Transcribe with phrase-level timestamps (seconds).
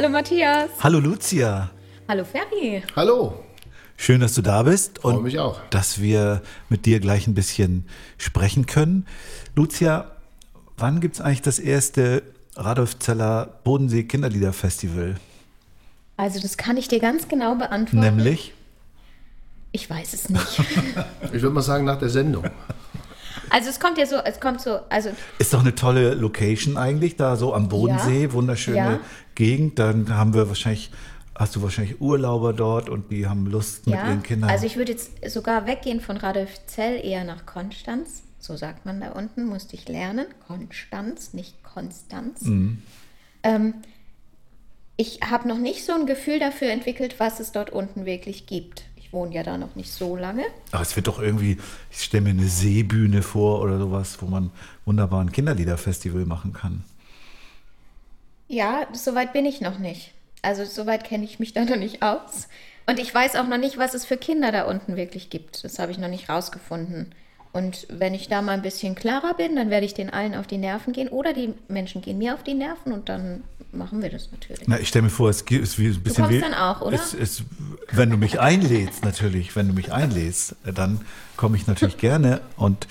[0.00, 0.70] Hallo Matthias.
[0.82, 1.70] Hallo Lucia.
[2.08, 2.82] Hallo Ferry.
[2.96, 3.44] Hallo,
[3.98, 5.60] Schön, dass du da bist freue und mich auch.
[5.68, 6.40] dass wir
[6.70, 7.84] mit dir gleich ein bisschen
[8.16, 9.06] sprechen können.
[9.54, 10.10] Lucia,
[10.78, 12.22] wann gibt es eigentlich das erste
[12.56, 15.16] Radolf Zeller Bodensee Kinderliederfestival?
[16.16, 18.00] Also das kann ich dir ganz genau beantworten.
[18.00, 18.54] Nämlich?
[19.72, 20.60] Ich weiß es nicht.
[21.24, 22.44] Ich würde mal sagen, nach der Sendung.
[23.50, 27.16] Also es kommt ja so, es kommt so, also Ist doch eine tolle Location eigentlich,
[27.16, 28.32] da so am Bodensee, Ja.
[28.32, 29.00] wunderschöne Ja.
[29.34, 29.78] Gegend.
[29.78, 30.90] Dann haben wir wahrscheinlich,
[31.34, 34.08] hast du wahrscheinlich Urlauber dort und die haben Lust mit ja.
[34.08, 34.50] ihren Kindern.
[34.50, 38.22] Also ich würde jetzt sogar weggehen von Radolfzell eher nach Konstanz.
[38.38, 40.26] So sagt man da unten, musste ich lernen.
[40.46, 42.42] Konstanz, nicht Konstanz.
[42.42, 42.82] Mhm.
[43.42, 43.74] Ähm,
[44.96, 48.84] ich habe noch nicht so ein Gefühl dafür entwickelt, was es dort unten wirklich gibt.
[49.10, 50.44] Ich wohne ja da noch nicht so lange.
[50.70, 51.58] Aber es wird doch irgendwie,
[51.90, 54.52] ich stelle mir eine Seebühne vor oder sowas, wo man
[54.84, 56.84] wunderbar ein Kinderliederfestival machen kann.
[58.46, 60.12] Ja, soweit bin ich noch nicht.
[60.42, 62.46] Also soweit kenne ich mich da noch nicht aus.
[62.86, 65.64] Und ich weiß auch noch nicht, was es für Kinder da unten wirklich gibt.
[65.64, 67.12] Das habe ich noch nicht rausgefunden.
[67.52, 70.46] Und wenn ich da mal ein bisschen klarer bin, dann werde ich den allen auf
[70.46, 71.08] die Nerven gehen.
[71.08, 73.42] Oder die Menschen gehen mir auf die Nerven und dann
[73.72, 74.62] machen wir das natürlich.
[74.66, 76.40] Na, ich stelle mir vor, es ist wie ein bisschen kommst wie.
[76.40, 76.94] dann auch, oder?
[76.94, 77.42] Es, es,
[77.90, 81.00] wenn du mich einlädst, natürlich, wenn du mich einlädst, dann
[81.36, 82.86] komme ich natürlich gerne und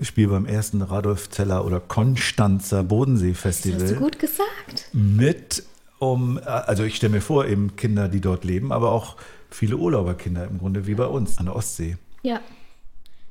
[0.00, 4.88] spiele beim ersten Radolf Zeller oder Konstanzer Bodensee Das hast du Festival gut gesagt.
[4.92, 5.64] mit
[5.98, 9.16] um, also ich stelle mir vor, eben Kinder, die dort leben, aber auch
[9.50, 11.96] viele Urlauberkinder im Grunde wie bei uns an der Ostsee.
[12.22, 12.40] Ja.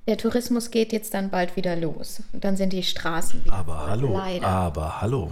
[0.07, 2.21] Der Tourismus geht jetzt dann bald wieder los.
[2.33, 3.89] Und dann sind die Straßen wieder Aber voll.
[3.89, 4.47] hallo, Leider.
[4.47, 5.31] aber hallo.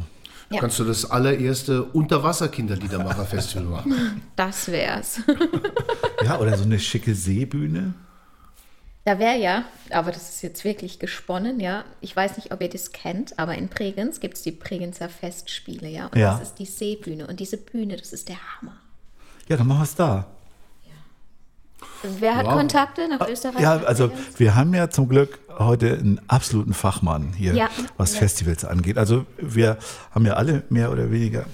[0.52, 0.60] Ja.
[0.62, 4.22] Kannst du das allererste Unterwasser-Kinderliedermacher-Festival machen?
[4.36, 5.22] Das wär's.
[6.24, 7.94] Ja, oder so eine schicke Seebühne.
[9.06, 11.86] Da wäre ja, aber das ist jetzt wirklich gesponnen, ja.
[12.02, 15.88] Ich weiß nicht, ob ihr das kennt, aber in Bregenz gibt es die Bregenzer Festspiele,
[15.88, 16.08] ja.
[16.08, 16.34] Und Ja.
[16.38, 17.26] das ist die Seebühne.
[17.26, 18.76] Und diese Bühne, das ist der Hammer.
[19.48, 20.28] Ja, dann machen wir es da.
[22.20, 22.54] Wer hat Wow.
[22.54, 23.62] Kontakte nach Österreich?
[23.62, 27.70] Ja, also wir haben ja zum Glück heute einen absoluten Fachmann hier, Ja.
[27.98, 28.20] was Ja.
[28.20, 28.98] Festivals angeht.
[28.98, 29.78] Also wir
[30.12, 31.46] haben ja alle mehr oder weniger,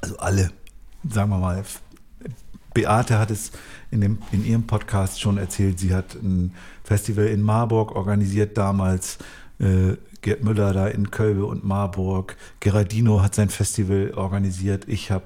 [0.00, 0.50] also alle,
[1.08, 1.62] sagen wir mal,
[2.74, 3.52] Beate hat es
[3.90, 6.54] in, dem, in ihrem Podcast schon erzählt, sie hat ein
[6.84, 9.18] Festival in Marburg organisiert damals.
[9.60, 12.36] Äh, Gerd Müller da in Kölbe und Marburg.
[12.60, 14.84] Gerardino hat sein Festival organisiert.
[14.86, 15.24] Ich habe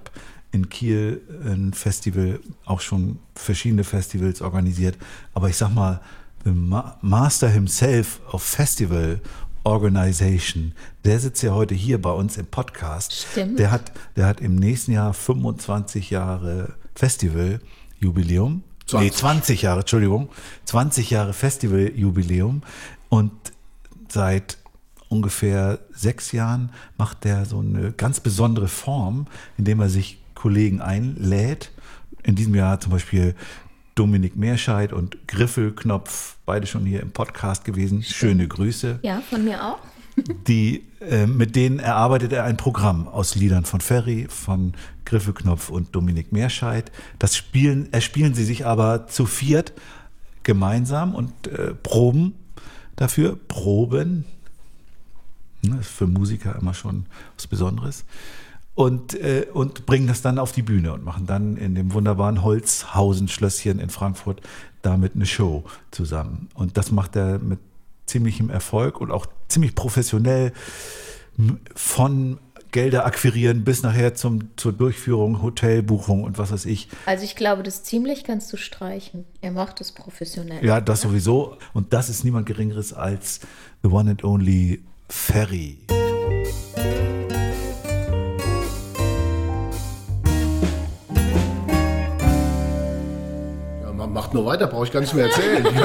[0.53, 4.97] in Kiel ein Festival, auch schon verschiedene Festivals organisiert.
[5.35, 6.01] Aber ich sag mal,
[6.45, 9.21] the Ma Master himself of Festival
[9.67, 10.73] Organization,
[11.05, 13.27] der sitzt ja heute hier bei uns im Podcast.
[13.33, 13.59] Stimmt.
[13.59, 18.63] Der hat, der hat im nächsten Jahr 25 Jahre Festival-Jubiläum.
[18.87, 19.01] 20.
[19.01, 20.29] Nee, 20 Jahre, Entschuldigung.
[20.67, 22.63] 20 Jahre Festival-Jubiläum.
[23.09, 23.33] Und
[24.09, 24.59] seit
[25.09, 31.73] ungefähr sechs Jahren macht der so eine ganz besondere Form, indem er sich Kollegen einlädt.
[32.23, 33.35] In diesem Jahr zum Beispiel
[33.97, 38.05] Dominik Meerscheid und Griffelknopf, beide schon hier im Podcast gewesen.
[38.05, 39.01] Schöne Grüße.
[39.03, 39.79] Ja, von mir auch.
[40.47, 44.75] Die, äh, mit denen erarbeitet er ein Programm aus Liedern von Ferry, von
[45.05, 46.91] Griffelknopf und Dominik Meerscheid.
[47.19, 49.73] Das spielen, erspielen sie sich aber zu viert
[50.43, 52.35] gemeinsam und äh, proben
[52.97, 53.39] dafür.
[53.49, 54.25] Proben.
[55.63, 58.05] Ne, ist für Musiker immer schon was Besonderes.
[58.77, 62.43] Und, äh, und bringen das dann auf die Bühne und machen dann in dem wunderbaren
[62.43, 64.43] Holzhausen-Schlösschen in Frankfurt
[64.83, 66.49] damit eine Show zusammen.
[66.55, 67.59] Und das macht er mit
[68.05, 70.53] ziemlichem Erfolg und auch ziemlich professionell
[71.75, 72.39] von
[72.73, 76.89] Gelder akquirieren bis nachher zum, zur Durchführung, Hotelbuchung und was weiß ich.
[77.07, 79.25] Also ich glaube, das ziemlich kannst du streichen.
[79.41, 80.65] Er macht es professionell.
[80.65, 81.57] Ja, das sowieso.
[81.73, 83.41] Und das ist niemand Geringeres als
[83.83, 85.79] the one and only Ferry.
[94.07, 95.67] Man macht nur weiter, brauche ich gar nicht mehr erzählen.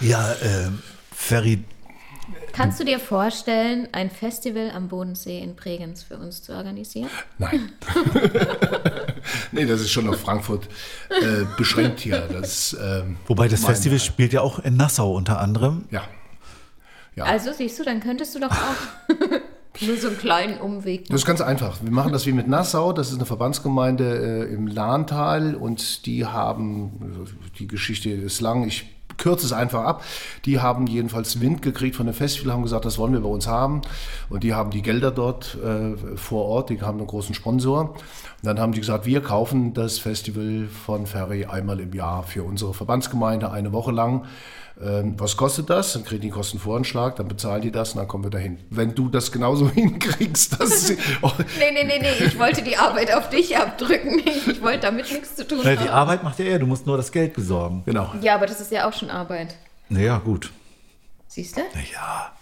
[0.00, 0.20] Ja.
[0.28, 0.82] Ja, ähm,
[1.14, 1.64] Ferry,
[2.54, 7.10] Kannst du dir vorstellen, ein Festival am Bodensee in Bregenz für uns zu organisieren?
[7.36, 7.72] Nein.
[9.52, 10.68] nee, das ist schon auf Frankfurt
[11.08, 12.28] äh, beschränkt hier.
[12.30, 15.86] Das, ähm, wobei das Festival spielt ja auch in Nassau unter anderem.
[15.90, 16.04] Ja.
[17.16, 17.24] Ja.
[17.24, 19.08] Also siehst du, dann könntest du doch auch
[19.80, 21.82] nur so einen kleinen Umweg Das ist ganz einfach.
[21.82, 22.92] Wir machen das wie mit Nassau.
[22.92, 27.26] Das ist eine Verbandsgemeinde äh, im Lahntal und die haben,
[27.58, 28.86] die Geschichte ist lang, ich
[29.16, 30.04] kürze es einfach ab.
[30.44, 33.46] Die haben jedenfalls Wind gekriegt von dem Festival, haben gesagt, das wollen wir bei uns
[33.46, 33.82] haben.
[34.28, 37.90] Und die haben die Gelder dort äh, vor Ort, die haben einen großen Sponsor.
[37.90, 37.98] Und
[38.42, 42.74] dann haben die gesagt, wir kaufen das Festival von Ferry einmal im Jahr für unsere
[42.74, 44.24] Verbandsgemeinde eine Woche lang.
[44.82, 45.92] Ähm, was kostet das?
[45.92, 48.58] Dann kriegen die einen Kostenvoranschlag, dann bezahlen die das und dann kommen wir dahin.
[48.70, 52.76] Wenn du das genauso hinkriegst, dass sie, oh, Nee, nee, nee, nee, ich wollte die
[52.76, 54.20] Arbeit auf dich abdrücken.
[54.24, 55.88] Ich wollte damit nichts zu tun Na, die haben.
[55.90, 57.82] Arbeit macht ja er, du musst nur das Geld besorgen.
[57.86, 58.12] genau.
[58.20, 59.54] Ja, aber das ist ja auch schon Arbeit.
[59.88, 60.50] Naja, gut.
[61.28, 61.60] Siehst du?
[61.74, 62.32] Naja,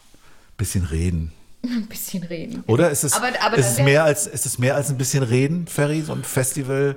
[0.56, 1.32] bisschen reden.
[1.64, 2.64] Ein bisschen reden.
[2.66, 5.22] Oder ist es, Aber- aber ist, es mehr als, ist es mehr als ein bisschen
[5.22, 6.96] reden, Ferry, so ein Festival?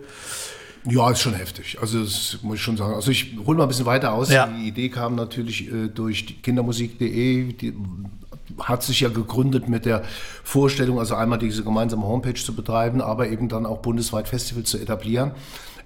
[0.87, 1.77] Ja, ist schon heftig.
[1.81, 2.93] Also das muss ich schon sagen.
[2.93, 4.31] Also ich hole mal ein bisschen weiter aus.
[4.31, 4.47] Ja.
[4.47, 7.53] Die Idee kam natürlich äh, durch die kindermusik.de.
[7.53, 7.73] Die
[8.59, 10.03] hat sich ja gegründet mit der
[10.43, 14.77] Vorstellung, also einmal diese gemeinsame Homepage zu betreiben, aber eben dann auch bundesweit Festivals zu
[14.77, 15.31] etablieren.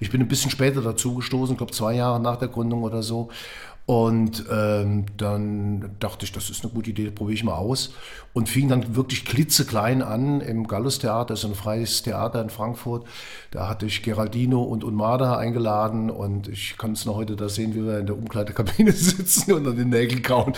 [0.02, 3.04] Ich bin ein bisschen später dazu gestoßen, ich glaube zwei Jahre nach der Gründung oder
[3.04, 3.30] so.
[3.90, 7.92] Und ähm, dann dachte ich, das ist eine gute Idee, probiere ich mal aus.
[8.34, 13.08] Und fing dann wirklich klitzeklein an im Gallus Theater, ist ein freies Theater in Frankfurt.
[13.50, 17.74] Da hatte ich Geraldino und Unmada eingeladen und ich kann es noch heute da sehen,
[17.74, 20.54] wie wir in der Umkleidekabine sitzen und an den Nägeln kauen.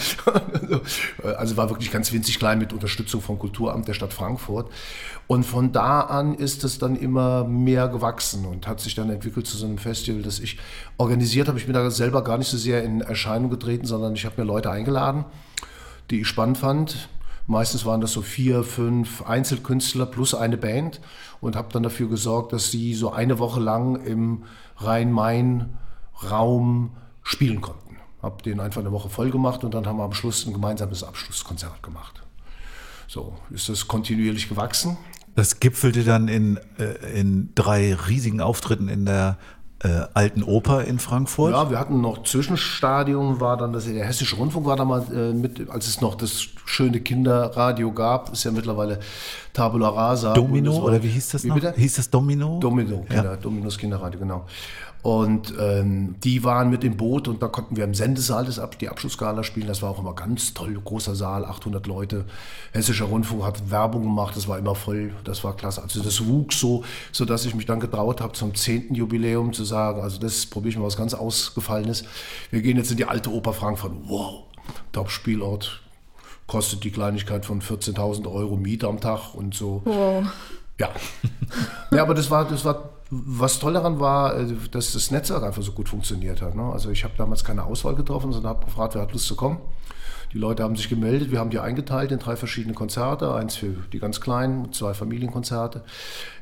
[1.24, 4.70] also war wirklich ganz winzig klein mit Unterstützung vom Kulturamt der Stadt Frankfurt.
[5.32, 9.48] Und von da an ist es dann immer mehr gewachsen und hat sich dann entwickelt
[9.48, 10.58] zu so einem Festival, das ich
[10.98, 11.58] organisiert habe.
[11.58, 14.46] Ich bin da selber gar nicht so sehr in Erscheinung getreten, sondern ich habe mir
[14.46, 15.24] Leute eingeladen,
[16.10, 17.08] die ich spannend fand.
[17.48, 21.00] Meistens waren das so vier, fünf Einzelkünstler plus eine Band
[21.40, 24.44] und habe dann dafür gesorgt, dass sie so eine Woche lang im
[24.80, 26.92] Rhein-Main-Raum
[27.24, 27.96] spielen konnten.
[28.22, 31.06] Habe den einfach eine Woche voll gemacht und dann haben wir am Schluss ein gemeinsames
[31.06, 32.22] Abschlusskonzert gemacht.
[33.08, 34.98] So ist das kontinuierlich gewachsen.
[35.36, 39.38] Das gipfelte dann in, äh, in drei riesigen Auftritten in der
[39.84, 41.54] äh, Alten Oper in Frankfurt.
[41.54, 45.34] Ja, wir hatten noch Zwischenstadium, war dann das, der Hessische Rundfunk war da mal äh,
[45.34, 49.00] mit, als es noch das schöne Kinderradio gab, ist ja mittlerweile
[49.54, 50.34] Tabula Rasa.
[50.34, 51.56] Domino, oder wie hieß das wie noch?
[51.56, 51.74] Bitte?
[51.76, 52.60] Hieß das Domino?
[52.60, 53.16] Domino, Ja.
[53.16, 54.46] Kinder, Dominos Kinderradio, genau.
[55.04, 58.78] Und ähm, die waren mit im Boot und da konnten wir im Sendesaal das Ab
[58.78, 59.68] die Abschlussgala spielen.
[59.68, 62.26] Das war auch immer ganz toll, großer Saal, 800 Leute.
[62.72, 65.82] Hessischer Rundfunk hat Werbung gemacht, das war immer voll, das war klasse.
[65.82, 68.94] Also das wuchs so, so dass ich mich dann getraut habe, zum 10.
[68.94, 72.04] Jubiläum zu sagen, also das probiere ich mal was ganz Ausgefallenes.
[72.52, 73.94] Wir gehen jetzt in die alte Oper Frankfurt.
[74.06, 74.44] Wow,
[74.92, 75.82] Top-Spielort,
[76.46, 79.82] kostet die Kleinigkeit von 14.000 Euro Miete am Tag und so.
[79.84, 80.26] Wow.
[80.80, 80.90] Ja.
[81.92, 85.62] ja, aber das war, das war, was toll daran war, äh, dass das Netzwerk einfach
[85.62, 86.56] so gut funktioniert hat.
[86.56, 86.64] Ne?
[86.64, 89.60] Also ich habe damals keine Auswahl getroffen, sondern habe gefragt, wer hat Lust zu kommen.
[90.32, 93.76] Die Leute haben sich gemeldet, wir haben die eingeteilt in drei verschiedene Konzerte, eins für
[93.92, 95.84] die ganz Kleinen, zwei Familienkonzerte.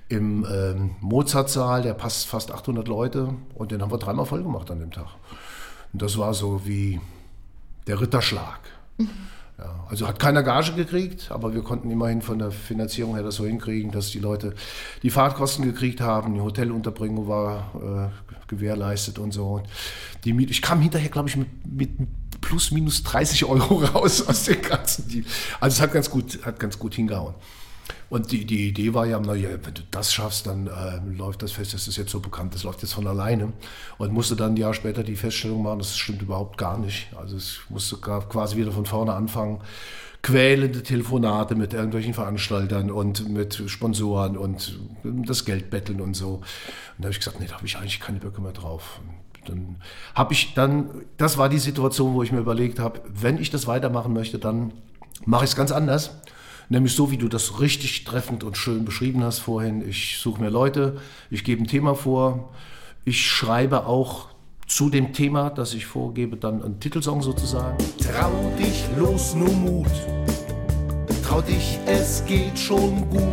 [0.10, 4.70] Im ähm, Mozartsaal, der passt fast 800 Leute und den haben wir dreimal voll gemacht
[4.70, 5.08] an dem Tag.
[5.92, 7.02] Und das war so wie
[7.88, 8.60] der Ritterschlag.
[9.60, 13.36] Ja, also hat keiner Gage gekriegt, aber wir konnten immerhin von der Finanzierung her das
[13.36, 14.54] so hinkriegen, dass die Leute
[15.04, 19.56] die Fahrtkosten gekriegt haben, die Hotelunterbringung war äh, gewährleistet und so.
[19.56, 19.68] Und
[20.24, 21.90] die Miete, ich kam hinterher, glaube ich, mit, mit
[22.40, 25.10] plus minus 30 Euro raus aus den ganzen.
[25.10, 25.26] Die,
[25.60, 27.36] also es hat ganz gut, hat ganz gut hingehauen.
[28.10, 31.52] Und die, die Idee war ja, naja, wenn du das schaffst, dann äh, läuft das
[31.52, 33.54] fest, das ist jetzt so bekannt, das läuft jetzt von alleine.
[33.98, 37.08] Und musste dann ein Jahr später die Feststellung machen, das stimmt überhaupt gar nicht.
[37.16, 39.62] Also es musste quasi wieder von vorne anfangen.
[40.22, 46.36] Quälende Telefonate mit irgendwelchen Veranstaltern und mit Sponsoren und das Geld betteln und so.
[46.36, 46.44] Und
[46.98, 49.00] da habe ich gesagt, nee, da habe ich eigentlich keine Böcke mehr drauf.
[49.02, 49.76] Und dann
[50.16, 53.66] habe ich dann, das war die Situation, wo ich mir überlegt habe, wenn ich das
[53.66, 54.74] weitermachen möchte, dann
[55.26, 56.20] mache ich es ganz anders.
[56.70, 59.88] Nämlich so, wie du das richtig treffend und schön beschrieben hast vorhin.
[59.88, 62.50] Ich suche mir Leute, ich gebe ein Thema vor,
[63.06, 64.28] ich schreibe auch
[64.68, 67.76] zu dem Thema, das ich vorgebe, dann einen Titelsong sozusagen.
[67.98, 69.88] Trau dich los, nur Mut.
[71.26, 73.30] Trau dich, es geht schon gut.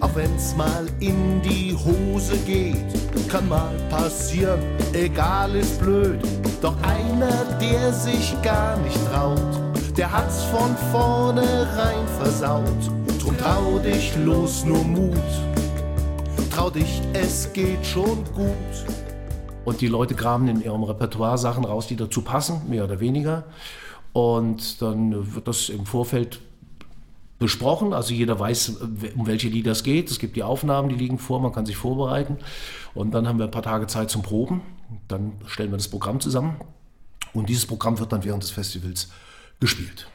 [0.00, 2.76] Auch wenn's mal in die Hose geht,
[3.28, 4.60] kann mal passieren,
[4.92, 6.20] egal ist blöd.
[6.60, 12.90] Doch einer, der sich gar nicht traut, der hat's von vornherein versaut.
[13.20, 15.18] Drum trau dich los, nur Mut.
[16.50, 18.46] Trau dich, es geht schon gut.
[19.64, 23.44] Und die Leute graben in ihrem Repertoire Sachen raus, die dazu passen, mehr oder weniger.
[24.12, 26.40] Und dann wird das im Vorfeld
[27.38, 27.92] besprochen.
[27.92, 28.80] Also jeder weiß,
[29.16, 30.10] um welche Lieder es geht.
[30.10, 32.38] Es gibt die Aufnahmen, die liegen vor, man kann sich vorbereiten.
[32.94, 34.62] Und dann haben wir ein paar Tage Zeit zum Proben.
[35.08, 36.56] Dann stellen wir das Programm zusammen.
[37.34, 39.08] Und dieses Programm wird dann während des Festivals
[39.62, 40.08] gespielt.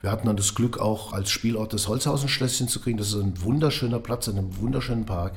[0.00, 2.98] Wir hatten dann das Glück, auch als Spielort das Holzhausen-Schlösschen zu kriegen.
[2.98, 5.34] Das ist ein wunderschöner Platz in einem wunderschönen Park.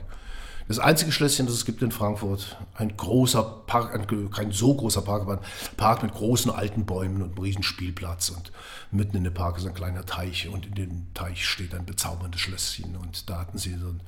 [0.69, 5.01] Das einzige Schlösschen, das es gibt in Frankfurt, ein großer Park, ein, kein so großer
[5.01, 8.29] Park, aber ein Park mit großen alten Bäumen und einem riesen Spielplatz.
[8.29, 8.51] Und
[8.91, 12.41] mitten in dem Park ist ein kleiner Teich und in dem Teich steht ein bezauberndes
[12.41, 12.95] Schlösschen.
[12.97, 14.01] Und da hatten sie so einen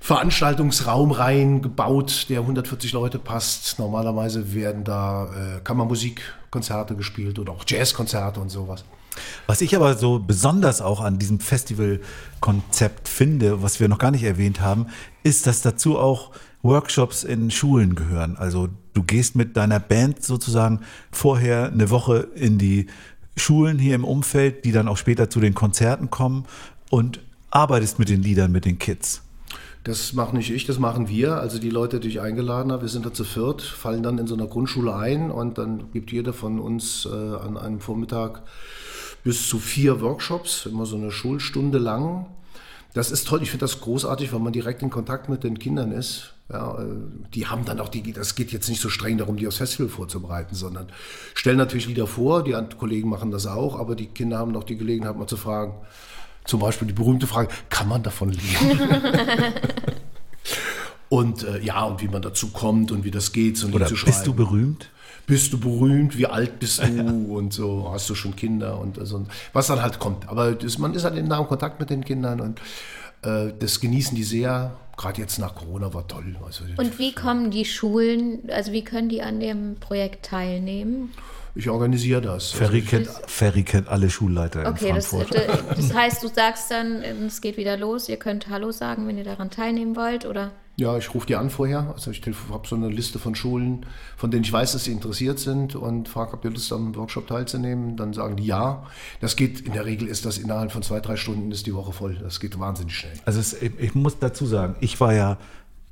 [0.00, 3.78] Veranstaltungsraum reingebaut, der 140 Leute passt.
[3.78, 8.84] Normalerweise werden da äh, Kammermusikkonzerte gespielt oder auch Jazzkonzerte und sowas.
[9.46, 14.24] Was ich aber so besonders auch an diesem Festivalkonzept finde, was wir noch gar nicht
[14.24, 14.86] erwähnt haben,
[15.22, 18.36] ist, dass dazu auch Workshops in Schulen gehören.
[18.36, 20.80] Also du gehst mit deiner Band sozusagen
[21.12, 22.86] vorher eine Woche in die
[23.36, 26.46] Schulen hier im Umfeld, die dann auch später zu den Konzerten kommen
[26.90, 29.22] und arbeitest mit den Liedern, mit den Kids.
[29.84, 31.36] Das mache nicht ich, das machen wir.
[31.36, 34.26] Also die Leute, die ich eingeladen habe, wir sind da zu viert, fallen dann in
[34.26, 38.42] so einer Grundschule ein und dann gibt jeder von uns äh, an einem Vormittag
[39.24, 42.26] bis zu vier Workshops, immer so eine Schulstunde lang.
[42.92, 45.90] Das ist toll, ich finde das großartig, weil man direkt in Kontakt mit den Kindern
[45.90, 46.34] ist.
[46.52, 46.84] Ja, äh,
[47.34, 49.88] die haben dann auch die, das geht jetzt nicht so streng darum, die aufs Festival
[49.88, 50.88] vorzubereiten, sondern
[51.34, 54.76] stellen natürlich Lieder vor, die Kollegen machen das auch, aber die Kinder haben noch die
[54.76, 55.74] Gelegenheit, mal zu fragen,
[56.44, 58.78] zum Beispiel die berühmte Frage, kann man davon leben?
[61.08, 63.86] und äh, ja, und wie man dazu kommt und wie das geht, so ein Oder
[63.86, 64.12] Lied zu schreiben.
[64.12, 64.90] bist du berühmt?
[65.26, 66.84] Bist du berühmt, wie alt bist du
[67.34, 70.28] und so, hast du schon Kinder und also, was dann halt kommt.
[70.28, 72.60] Aber das, man ist halt in nahem Kontakt mit den Kindern und
[73.22, 74.76] äh, das genießen die sehr.
[74.96, 76.36] Gerade jetzt nach Corona war toll.
[76.46, 81.12] Also, Und wie kommen die Schulen, also wie können die an dem Projekt teilnehmen?
[81.56, 82.50] ich organisiere das.
[82.50, 85.48] Ferry kennt, Ferry kennt alle Schulleiter Okay, in das, Frankfurt.
[85.76, 89.24] das heißt, du sagst dann, es geht wieder los, ihr könnt Hallo sagen, wenn ihr
[89.24, 90.50] daran teilnehmen wollt, oder?
[90.76, 91.92] Ja, ich rufe die an vorher.
[91.94, 95.38] Also ich habe so eine Liste von Schulen, von denen ich weiß, dass sie interessiert
[95.38, 97.96] sind und frage, habt ihr Lust, am Workshop teilzunehmen?
[97.96, 98.84] Dann sagen die ja.
[99.20, 101.92] Das geht, in der Regel ist das innerhalb von zwei, drei Stunden ist die Woche
[101.92, 102.16] voll.
[102.16, 103.12] Das geht wahnsinnig schnell.
[103.24, 105.38] Also es, ich, ich muss dazu sagen, ich war ja,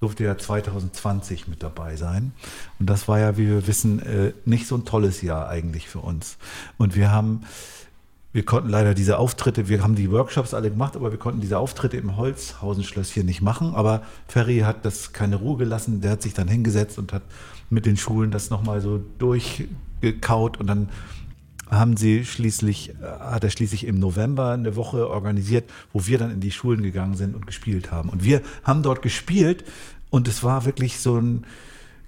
[0.00, 2.32] durfte ja 2020 mit dabei sein.
[2.80, 6.00] Und das war ja, wie wir wissen, äh, nicht so ein tolles Jahr eigentlich für
[6.00, 6.38] uns.
[6.76, 7.42] Und wir haben,
[8.32, 11.58] wir konnten leider diese Auftritte, wir haben die Workshops alle gemacht, aber wir konnten diese
[11.58, 13.74] Auftritte im Holzhausenschlösschen nicht machen.
[13.74, 16.00] Aber Ferry hat das keine Ruhe gelassen.
[16.00, 17.22] Der hat sich dann hingesetzt und hat
[17.68, 20.88] mit den Schulen das nochmal so durchgekaut und dann
[21.70, 26.30] haben sie schließlich, äh, hat er schließlich im November eine Woche organisiert, wo wir dann
[26.30, 28.10] in die Schulen gegangen sind und gespielt haben.
[28.10, 29.64] Und wir haben dort gespielt
[30.10, 31.44] und es war wirklich so ein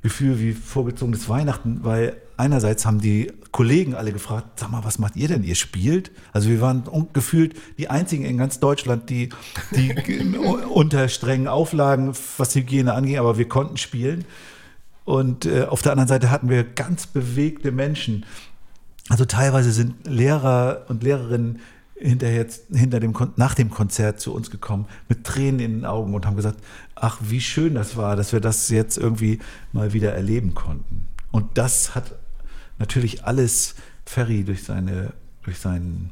[0.02, 5.16] Gefühl wie vorgezogenes Weihnachten, weil einerseits haben die Kollegen alle gefragt, sag mal, was macht
[5.16, 5.44] ihr denn?
[5.44, 6.10] Ihr spielt?
[6.32, 9.30] Also wir waren gefühlt die einzigen in ganz Deutschland, die,
[9.72, 9.94] die
[10.72, 14.24] unter strengen Auflagen, was Hygiene anging, aber wir konnten spielen.
[15.04, 18.24] Und äh, auf der anderen Seite hatten wir ganz bewegte Menschen.
[19.08, 21.60] Also teilweise sind Lehrer und Lehrerinnen
[21.94, 26.26] hinterher, hinter dem, nach dem Konzert zu uns gekommen mit Tränen in den Augen und
[26.26, 26.58] haben gesagt,
[26.94, 29.38] ach, wie schön das war, dass wir das jetzt irgendwie
[29.72, 31.06] mal wieder erleben konnten.
[31.30, 32.14] Und das hat
[32.78, 35.12] natürlich alles Ferry durch, seine,
[35.42, 36.10] durch seinen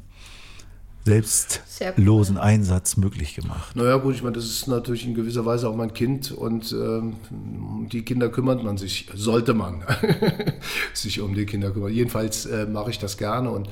[1.04, 3.74] selbstlosen Einsatz möglich gemacht.
[3.74, 7.16] Naja gut, ich meine, das ist natürlich in gewisser Weise auch mein Kind und ähm,
[7.30, 9.82] um die Kinder kümmert man sich, sollte man
[10.94, 11.92] sich um die Kinder kümmern.
[11.92, 13.68] Jedenfalls äh, mache ich das gerne und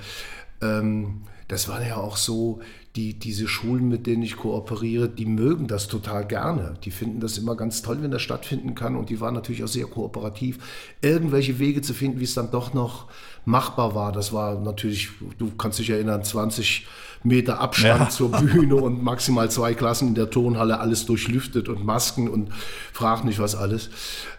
[0.60, 2.60] ähm, das war ja auch so,
[2.96, 6.74] die, diese Schulen, mit denen ich kooperiere, die mögen das total gerne.
[6.84, 9.68] Die finden das immer ganz toll, wenn das stattfinden kann und die waren natürlich auch
[9.68, 10.58] sehr kooperativ,
[11.00, 13.06] irgendwelche Wege zu finden, wie es dann doch noch
[13.44, 14.10] machbar war.
[14.10, 16.86] Das war natürlich, du kannst dich erinnern, 20
[17.22, 18.08] Meter Abstand Ja.
[18.08, 22.50] zur Bühne und maximal zwei Klassen in der Turnhalle, alles durchlüftet und Masken und
[22.92, 23.88] frag nicht was alles.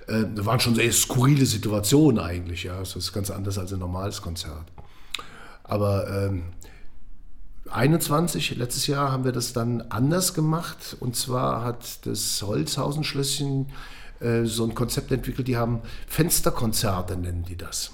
[0.08, 2.64] Äh, das waren schon sehr skurrile Situationen eigentlich.
[2.64, 4.66] Ja, das ist ganz anders als ein normales Konzert.
[5.64, 6.44] Aber ähm,
[7.72, 10.98] 21, letztes Jahr haben wir das dann anders gemacht.
[11.00, 13.68] Und zwar hat das Holzhausen-Schlösschen
[14.20, 17.92] äh, so ein Konzept entwickelt, die haben Fensterkonzerte, nennen die das.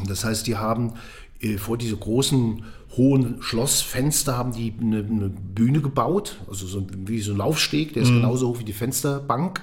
[0.00, 0.94] Und das heißt, die haben
[1.40, 2.64] äh, vor diese großen
[2.96, 8.04] hohen Schlossfenster haben die eine, eine Bühne gebaut, also so wie so ein Laufsteg, der
[8.04, 9.60] ist genauso hoch wie die Fensterbank.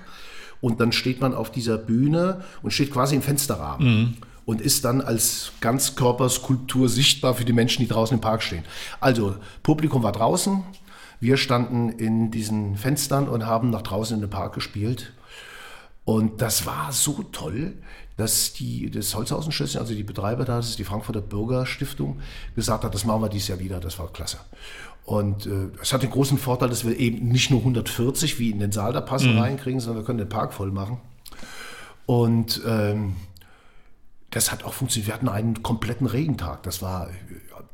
[0.59, 4.17] Und dann steht man auf dieser Bühne und steht quasi im Fensterrahmen.
[4.45, 8.63] Und ist dann als Ganzkörperskulptur sichtbar für die Menschen, die draußen im Park stehen.
[8.99, 10.63] Also, Publikum war draußen,
[11.19, 15.13] wir standen in diesen Fenstern und haben nach draußen in den Park gespielt.
[16.03, 17.73] Und das war so toll,
[18.17, 22.19] dass die, das Holzhausen-Schlösschen, also die Betreiber da, das ist die Frankfurter Bürgerstiftung,
[22.55, 24.37] gesagt hat, das machen wir dieses Jahr wieder, das war klasse.
[25.05, 28.59] Und äh, es hat den großen Vorteil, dass wir eben nicht nur 140 wie in
[28.59, 30.99] den Saal da passen reinkriegen, sondern wir können den Park voll machen.
[32.05, 33.15] Und ähm,
[34.31, 35.07] das hat auch funktioniert.
[35.07, 36.63] Wir hatten einen kompletten Regentag.
[36.63, 37.09] Das war,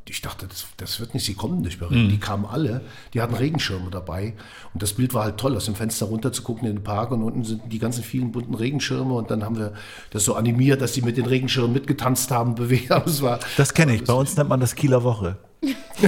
[0.09, 1.89] ich dachte, das, das wird nicht, sie kommen nicht mehr.
[1.89, 2.81] Die kamen alle,
[3.13, 4.33] die hatten Regenschirme dabei.
[4.73, 7.11] Und das Bild war halt toll, aus dem Fenster runter zu gucken in den Park
[7.11, 9.13] und unten sind die ganzen vielen bunten Regenschirme.
[9.13, 9.73] Und dann haben wir
[10.09, 13.05] das so animiert, dass sie mit den Regenschirmen mitgetanzt haben, bewegt haben.
[13.05, 14.03] Das war, Das kenne ich.
[14.03, 15.37] Bei uns nennt man das Kieler Woche.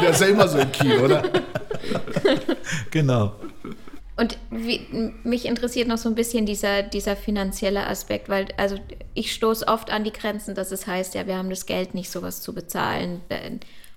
[0.00, 1.22] der ist ja immer so in Kiel, oder?
[2.90, 3.32] Genau.
[4.16, 4.80] Und wie,
[5.24, 8.76] mich interessiert noch so ein bisschen dieser, dieser finanzielle Aspekt, weil also
[9.14, 12.10] ich stoße oft an die Grenzen, dass es heißt, ja, wir haben das Geld nicht,
[12.10, 13.20] sowas zu bezahlen.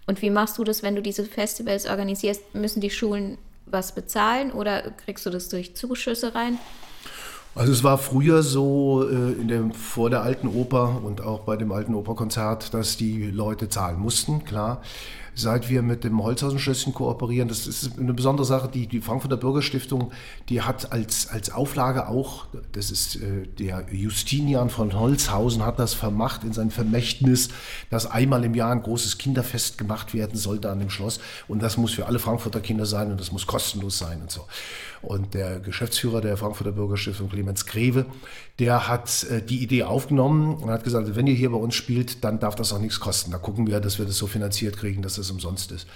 [0.07, 2.55] Und wie machst du das, wenn du diese Festivals organisierst?
[2.55, 6.57] Müssen die Schulen was bezahlen oder kriegst du das durch Zuschüsse rein?
[7.53, 11.71] Also es war früher so äh, dem, vor der alten Oper und auch bei dem
[11.71, 14.81] alten Operkonzert, dass die Leute zahlen mussten, klar.
[15.39, 20.11] Seit wir mit dem Holzhausen-Schlösschen kooperieren, das ist eine besondere Sache, die, die Frankfurter Bürgerstiftung,
[20.49, 25.93] die hat als, als Auflage auch, das ist äh, der Justinian von Holzhausen hat das
[25.93, 27.49] vermacht in sein Vermächtnis,
[27.91, 31.19] dass einmal im Jahr ein großes Kinderfest gemacht werden sollte an dem Schloss.
[31.47, 34.41] Und das muss für alle Frankfurter Kinder sein und das muss kostenlos sein und so.
[35.01, 38.05] Und der Geschäftsführer der Frankfurter Bürgerstiftung, Clemens Greve,
[38.59, 42.23] der hat äh, die Idee aufgenommen und hat gesagt, wenn ihr hier bei uns spielt,
[42.23, 43.31] dann darf das auch nichts kosten.
[43.31, 45.87] Da gucken wir, dass wir das so finanziert kriegen, dass das umsonst ist.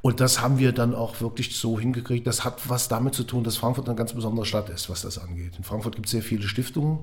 [0.00, 2.26] Und das haben wir dann auch wirklich so hingekriegt.
[2.26, 5.18] Das hat was damit zu tun, dass Frankfurt eine ganz besondere Stadt ist, was das
[5.18, 5.54] angeht.
[5.58, 7.00] In Frankfurt gibt es sehr viele Stiftungen.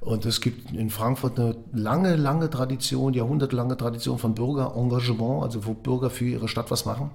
[0.00, 5.74] Und es gibt in Frankfurt eine lange, lange Tradition, jahrhundertelange Tradition von Bürgerengagement, also wo
[5.74, 7.10] Bürger für ihre Stadt was machen.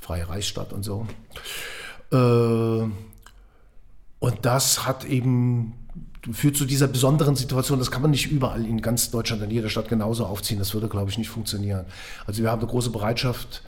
[0.00, 1.06] Freie Reichsstadt und so.
[2.12, 2.16] Äh,
[4.20, 5.74] und das hat eben
[6.32, 7.78] führt zu dieser besonderen Situation.
[7.78, 10.58] Das kann man nicht überall in ganz Deutschland, in jeder Stadt genauso aufziehen.
[10.58, 11.86] Das würde, glaube ich, nicht funktionieren.
[12.26, 13.62] Also wir haben eine große Bereitschaft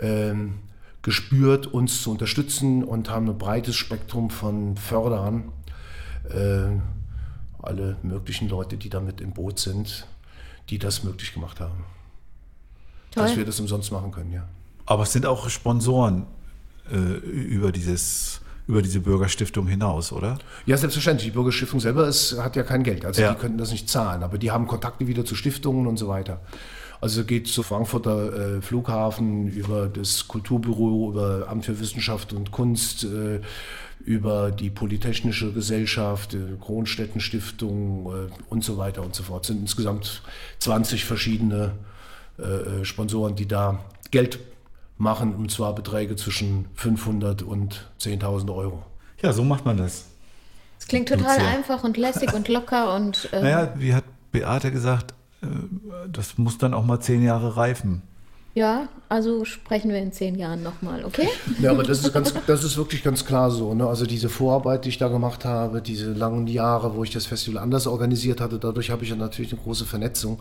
[0.00, 0.58] ähm,
[1.02, 5.52] gespürt, uns zu unterstützen und haben ein breites Spektrum von Förderern.
[6.28, 6.80] Äh,
[7.62, 10.06] alle möglichen Leute, die damit im Boot sind,
[10.70, 11.84] die das möglich gemacht haben.
[13.14, 13.38] Dass Toll.
[13.38, 14.48] wir das umsonst machen können, ja.
[14.86, 16.26] Aber es sind auch Sponsoren
[16.92, 20.38] äh, über dieses über diese Bürgerstiftung hinaus, oder?
[20.64, 21.26] Ja, selbstverständlich.
[21.26, 23.04] Die Bürgerstiftung selber ist, hat ja kein Geld.
[23.04, 23.34] Also Ja.
[23.34, 24.22] die könnten das nicht zahlen.
[24.22, 26.40] Aber die haben Kontakte wieder zu Stiftungen und so weiter.
[27.02, 33.04] Also geht zu Frankfurter äh, Flughafen über das Kulturbüro, über Amt für Wissenschaft und Kunst,
[33.04, 33.40] äh,
[34.06, 39.44] über die Polytechnische Gesellschaft, äh, Kronstädten Stiftung äh, und so weiter und so fort.
[39.44, 40.22] Es sind insgesamt
[40.60, 41.72] 20 verschiedene
[42.38, 42.42] äh,
[42.80, 44.38] äh, Sponsoren, die da Geld
[44.96, 48.82] machen, und zwar Beträge zwischen 500 und 10.000 Euro.
[49.22, 50.06] Ja, so macht man das.
[50.78, 51.50] Es klingt total Lucia.
[51.50, 55.46] einfach und lässig und locker und äh, Naja, wie hat Beate gesagt, äh,
[56.12, 58.02] das muss dann auch mal zehn Jahre reifen.
[58.54, 61.28] ja, also sprechen wir in zehn Jahren nochmal, okay?
[61.60, 63.72] Ja, aber das ist, ganz, das ist wirklich ganz klar so.
[63.74, 63.86] Ne?
[63.86, 67.62] Also diese Vorarbeit, die ich da gemacht habe, diese langen Jahre, wo ich das Festival
[67.62, 70.40] anders organisiert hatte, dadurch habe ich ja natürlich eine große Vernetzung.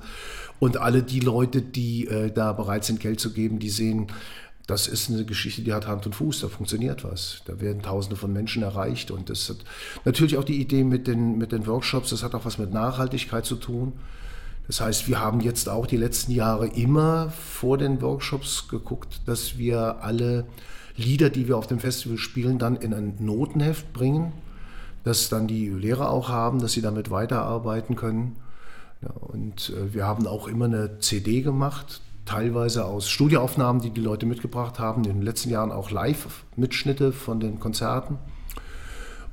[0.59, 4.07] Und alle die Leute, die äh, da bereit sind, Geld zu geben, die sehen,
[4.67, 7.41] das ist eine Geschichte, die hat Hand und Fuß, da funktioniert was.
[7.45, 9.11] Da werden Tausende von Menschen erreicht.
[9.11, 9.57] Und das hat
[10.05, 13.45] natürlich auch die Idee mit den, mit den Workshops, das hat auch was mit Nachhaltigkeit
[13.45, 13.93] zu tun.
[14.67, 19.57] Das heißt, wir haben jetzt auch die letzten Jahre immer vor den Workshops geguckt, dass
[19.57, 20.45] wir alle
[20.95, 24.31] Lieder, die wir auf dem Festival spielen, dann in ein Notenheft bringen,
[25.03, 28.37] dass dann die Lehrer auch haben, dass sie damit weiterarbeiten können.
[29.03, 34.01] Ja, und äh, wir haben auch immer eine CD gemacht, teilweise aus Studioaufnahmen, die die
[34.01, 38.17] Leute mitgebracht haben, in den letzten Jahren auch Live-Mitschnitte von den Konzerten.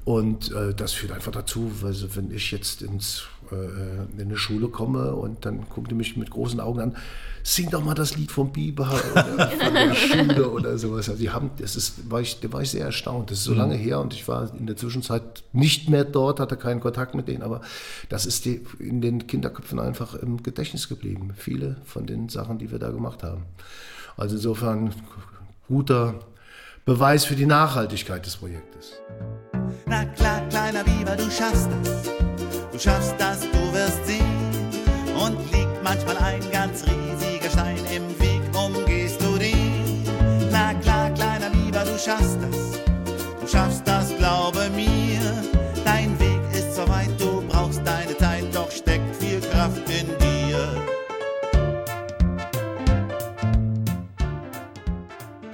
[0.04, 4.36] Und äh, das führt einfach dazu, weil so, wenn ich jetzt ins, äh, in eine
[4.36, 6.96] Schule komme und dann guckt die mich mit großen Augen an,
[7.42, 11.08] sing doch mal das Lied vom Biber oder von der Schule oder sowas.
[11.08, 13.30] Also die haben, das ist, war ich, da war ich sehr erstaunt.
[13.30, 16.56] Das ist so lange her und ich war in der Zwischenzeit nicht mehr dort, hatte
[16.56, 17.60] keinen Kontakt mit denen, aber
[18.08, 21.32] das ist die, in den Kinderköpfen einfach im Gedächtnis geblieben.
[21.36, 23.44] Viele von den Sachen, die wir da gemacht haben.
[24.16, 24.92] Also insofern
[25.66, 26.14] guter
[26.84, 28.92] Beweis für die Nachhaltigkeit des Projektes.
[29.86, 32.19] Na klar, kleiner Biber, du schaffst das.
[32.80, 34.24] Du schaffst das, du wirst sehen.
[35.14, 40.02] Und liegt manchmal ein ganz riesiger Stein im Weg, umgehst du den.
[40.50, 42.80] Na klar, kleiner Biber, du schaffst das.
[43.38, 45.20] Du schaffst das, glaube mir.
[45.84, 50.86] Dein Weg ist so weit, du brauchst deine Zeit, doch steckt viel Kraft in dir.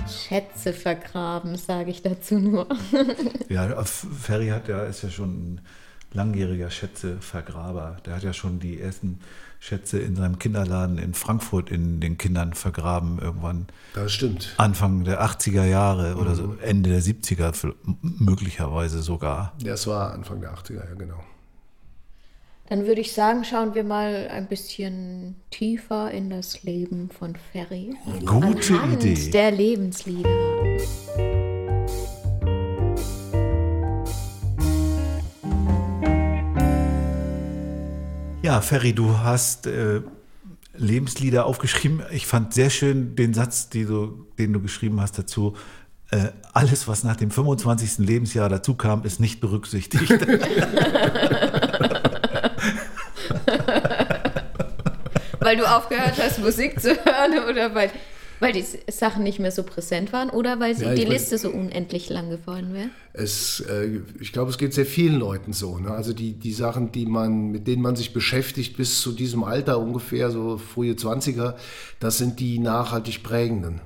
[0.07, 2.69] Schätze vergraben, sage ich dazu nur.
[3.49, 5.61] Ja, Ferry hat ja, ist ja schon ein
[6.17, 7.99] langjähriger Schätzevergraber.
[8.05, 9.21] Der hat ja schon die ersten
[9.61, 14.55] Schätze in seinem Kinderladen in Frankfurt in den Kindern vergraben, irgendwann Das stimmt.
[14.59, 19.53] Anfang der 80er Jahre oder so, Ende der 70er v- m- möglicherweise sogar.
[19.63, 21.23] Das war Anfang der 80er, ja genau.
[22.69, 27.95] Dann würde ich sagen, schauen wir mal ein bisschen tiefer in das Leben von Ferry.
[28.27, 29.31] Gute Anhand Idee.
[29.31, 30.29] der Lebenslieder.
[38.47, 40.03] Ja, Ferry, du hast äh,
[40.77, 42.05] Lebenslieder aufgeschrieben.
[42.13, 45.57] Ich fand sehr schön den Satz, du, den du geschrieben hast dazu.
[46.13, 48.07] Äh, alles, was nach dem 25.
[48.07, 50.09] Lebensjahr dazu kam, ist nicht berücksichtigt.
[55.41, 57.91] Weil du aufgehört hast, Musik zu hören oder weil,
[58.41, 61.39] weil die Sachen nicht mehr so präsent waren oder weil sie, Ja, die mein- Liste
[61.39, 62.89] so unendlich lang geworden wäre?
[63.13, 65.79] Es, äh, ich glaube, es geht sehr vielen Leuten so.
[65.79, 65.91] Ne?
[65.91, 69.79] Also die, die Sachen, die man, mit denen man sich beschäftigt bis zu diesem Alter
[69.79, 71.55] ungefähr, so frühe 20er,
[72.01, 73.81] das sind die nachhaltig prägenden.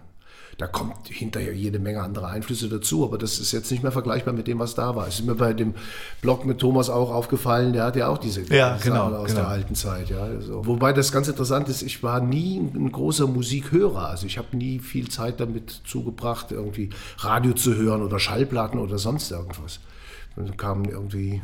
[0.60, 4.34] Da kommt hinterher jede Menge andere Einflüsse dazu, aber das ist jetzt nicht mehr vergleichbar
[4.34, 5.08] mit dem, was da war.
[5.08, 5.72] Es ist mir bei dem
[6.20, 9.40] Blog mit Thomas auch aufgefallen, der hat ja auch diese Ja, genau, aus genau.
[9.40, 10.10] der alten Zeit.
[10.10, 10.66] Ja, also.
[10.66, 14.08] Wobei das ganz interessant ist, ich war nie ein großer Musikhörer.
[14.10, 18.98] Also ich habe nie viel Zeit damit zugebracht, irgendwie Radio zu hören oder Schallplatten oder
[18.98, 19.80] sonst irgendwas.
[20.36, 21.40] Dann kam irgendwie,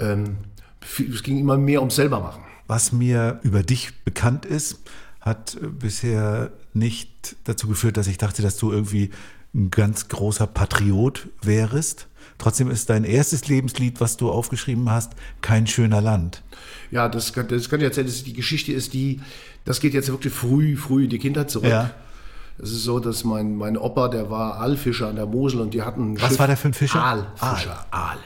[0.00, 0.38] ähm,
[0.80, 2.42] viel- es ging immer mehr ums selbermachen.
[2.66, 4.80] Was mir über dich bekannt ist,
[5.20, 9.10] hat äh, bisher nicht dazu geführt, dass ich dachte, dass du irgendwie
[9.54, 12.08] ein ganz großer Patriot wärest.
[12.38, 16.42] Trotzdem ist dein erstes Lebenslied, was du aufgeschrieben hast, kein schöner Land.
[16.90, 18.12] Ja, das, kann- das kann ich erzählen.
[18.26, 19.20] Die Geschichte ist die,
[19.64, 21.70] das geht jetzt wirklich früh, früh in die Kindheit zurück.
[21.70, 21.90] Ja.
[22.58, 25.82] Es ist so, dass mein, mein Opa, der war Aalfischer an der Mosel und die
[25.82, 27.02] hatten Was war der für ein Fischer?
[27.02, 28.18] Aalfischer, Aal.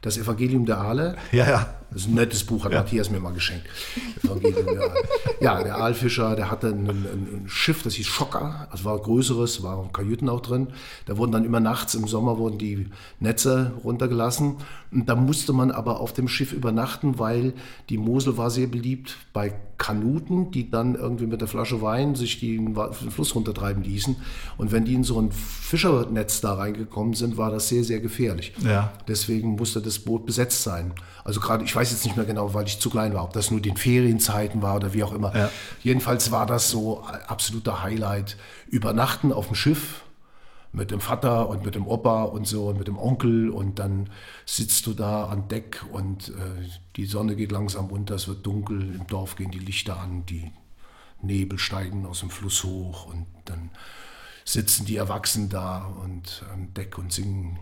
[0.00, 1.16] Das Evangelium der Aale.
[1.32, 1.74] Ja, ja.
[1.90, 3.66] Das ist ein nettes Buch, hat Matthias mir mal geschenkt.
[4.22, 4.94] Evangelium der Aale.
[5.40, 9.02] Ja, der Aalfischer, der hatte ein, ein, ein Schiff, das hieß Schocker, also war ein
[9.02, 10.68] größeres, waren Kajüten auch drin.
[11.06, 12.88] Da wurden dann immer nachts im Sommer wurden die
[13.20, 14.56] Netze runtergelassen.
[14.90, 17.54] Und da musste man aber auf dem Schiff übernachten, weil
[17.88, 22.40] die Mosel war sehr beliebt bei Kanuten, die dann irgendwie mit der Flasche Wein sich
[22.40, 22.74] den
[23.10, 24.16] Fluss runtertreiben ließen.
[24.56, 28.52] Und wenn die in so ein Fischernetz da reingekommen sind, war das sehr, sehr gefährlich.
[28.64, 28.92] Ja.
[29.06, 30.92] Deswegen musste das Boot besetzt sein.
[31.24, 33.50] Also gerade, ich weiß jetzt nicht mehr genau, weil ich zu klein war, ob das
[33.50, 35.36] nur den Ferienzeiten war oder wie auch immer.
[35.36, 35.50] Ja.
[35.82, 38.36] Jedenfalls war das so ein absoluter Highlight.
[38.68, 40.05] Übernachten auf dem Schiff
[40.76, 44.10] mit dem Vater und mit dem Opa und so und mit dem Onkel und dann
[44.44, 48.94] sitzt du da an Deck und äh, die Sonne geht langsam unter, es wird dunkel,
[48.94, 50.52] im Dorf gehen die Lichter an, die
[51.22, 53.70] Nebel steigen aus dem Fluss hoch und dann
[54.44, 57.58] sitzen die Erwachsenen da und am Deck und singen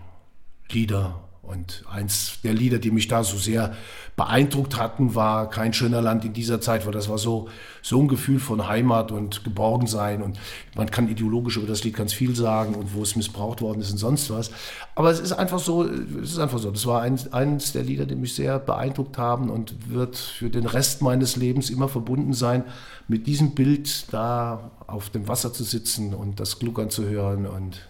[0.71, 1.29] Lieder.
[1.47, 3.75] Und eins der Lieder, die mich da so sehr
[4.17, 7.49] beeindruckt hatten, war Kein schöner Land in dieser Zeit, weil das war so,
[7.83, 10.23] so ein Gefühl von Heimat und Geborgensein.
[10.23, 10.39] Und
[10.75, 13.91] man kann ideologisch über das Lied ganz viel sagen und wo es missbraucht worden ist
[13.91, 14.51] und sonst was.
[14.95, 16.71] Aber es ist einfach so, es ist einfach so.
[16.71, 20.67] Das war eins, eins der Lieder, die mich sehr beeindruckt haben und wird für den
[20.67, 22.65] Rest meines Lebens immer verbunden sein,
[23.09, 27.87] mit diesem Bild da auf dem Wasser zu sitzen und das Gluckern zu hören und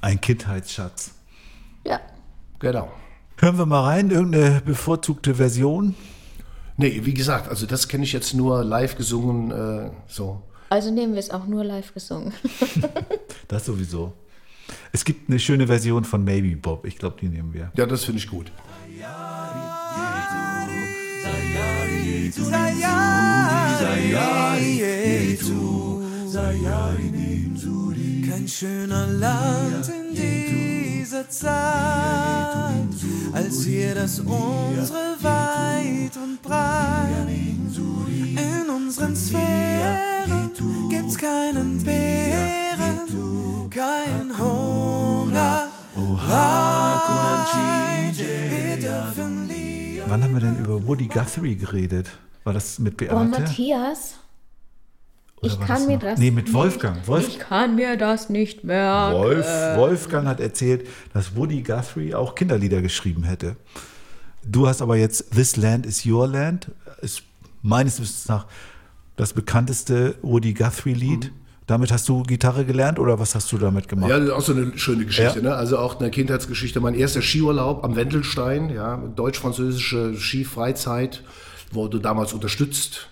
[0.00, 1.17] Ein Kindheitsschatz.
[1.84, 2.00] Ja.
[2.58, 2.90] genau.
[3.36, 5.94] Hören wir mal rein, irgendeine bevorzugte Version.
[6.76, 10.42] Nee, wie gesagt, also das kenne ich jetzt nur live gesungen, äh, so.
[10.70, 12.32] Also nehmen wir es auch nur live gesungen.
[13.48, 14.12] Das sowieso.
[14.92, 16.84] Es gibt eine schöne Version von Maybe Bob.
[16.84, 17.72] Ich glaube, die nehmen wir.
[17.76, 18.52] Ja, das finde ich gut.
[28.28, 30.77] Kein schöner Land in
[31.08, 32.84] dieser Zeit,
[33.32, 37.26] als hier das unsere weit und breit.
[37.26, 40.50] In unseren Sphären
[40.90, 45.68] gibt's keinen Bären, kein Hunger.
[48.12, 50.04] Wir dürfen lieben.
[50.08, 52.10] Wann haben wir denn über Woody Guthrie geredet?
[52.44, 53.14] War das mit Oh, Beate?
[53.24, 54.16] Matthias,
[55.40, 56.18] Oder ich kann das mir das.
[56.18, 57.06] Nee, mit nicht- Wolfgang.
[57.06, 59.14] Wolf- Ich kann mir das nicht merken.
[59.16, 59.46] Wolf,
[59.76, 63.56] Wolfgang hat erzählt, dass Woody Guthrie auch Kinderlieder geschrieben hätte.
[64.44, 66.70] Du hast aber jetzt This Land is Your Land,
[67.02, 67.22] ist
[67.62, 68.46] meines Wissens nach
[69.16, 71.32] das bekannteste Woody Guthrie-Lied.
[71.66, 74.08] Damit hast du Gitarre gelernt oder was hast du damit gemacht?
[74.08, 75.42] Ja, das ist auch so eine schöne Geschichte, Ja.
[75.50, 75.54] ne?
[75.54, 76.80] Also auch eine Kindheitsgeschichte.
[76.80, 81.22] Mein erster Skiurlaub am Wendelstein, ja, deutsch-französische Skifreizeit,
[81.70, 83.08] wurde damals unterstützt.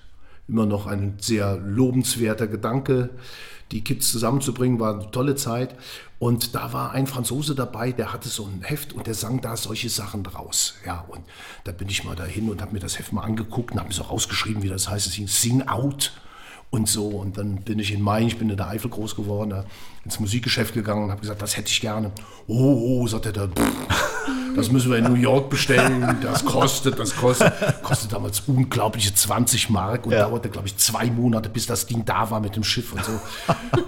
[0.48, 3.10] Immer noch ein sehr lobenswerter Gedanke.
[3.72, 5.74] Die Kids zusammenzubringen, war eine tolle Zeit.
[6.18, 9.56] Und da war ein Franzose dabei, der hatte so ein Heft und der sang da
[9.56, 10.74] solche Sachen draus.
[10.86, 11.22] Ja, und
[11.64, 13.94] da bin ich mal dahin und habe mir das Heft mal angeguckt und habe mir
[13.94, 15.06] so rausgeschrieben, wie das heißt.
[15.06, 16.12] Es hieß Sing Out
[16.70, 17.08] und so.
[17.08, 19.64] Und dann bin ich in Main, ich bin in der Eifel groß geworden,
[20.04, 22.12] ins Musikgeschäft gegangen und habe gesagt, das hätte ich gerne.
[22.46, 23.48] Oh, oh, sagt er da.
[24.56, 29.70] das müssen wir in New York bestellen, das kostet, das kostet, kostet damals unglaubliche 20
[29.70, 30.20] Mark und Ja.
[30.26, 33.12] dauerte, glaube ich, zwei Monate, bis das Ding da war mit dem Schiff und so.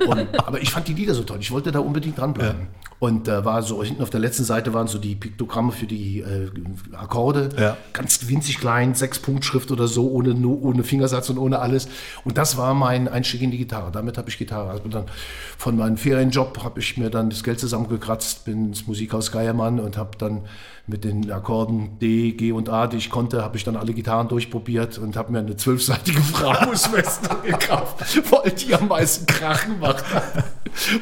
[0.06, 2.68] Und, aber ich fand die Lieder so toll, ich wollte da unbedingt dranbleiben.
[3.00, 6.18] Und da war so, hinten auf der letzten Seite waren so die Piktogramme für die
[6.20, 6.50] äh,
[6.96, 7.76] Akkorde, Ja.
[7.92, 11.88] ganz winzig klein, sechs Punktschrift oder so, ohne, nur, ohne Fingersatz und ohne alles.
[12.24, 13.92] Und das war mein Einstieg in die Gitarre.
[13.92, 14.70] Damit habe ich Gitarre.
[14.70, 15.04] Also dann
[15.56, 19.96] von meinem Ferienjob habe ich mir dann das Geld zusammengekratzt, bin ins Musikhaus Geiermann und
[19.96, 20.40] habe dann
[20.88, 24.26] mit den Akkorden D, G und A, die ich konnte, habe ich dann alle Gitarren
[24.26, 27.96] durchprobiert und habe mir eine zwölfseitige Framus-Weste gekauft,
[28.30, 30.44] weil die am meisten Krach gemacht hat.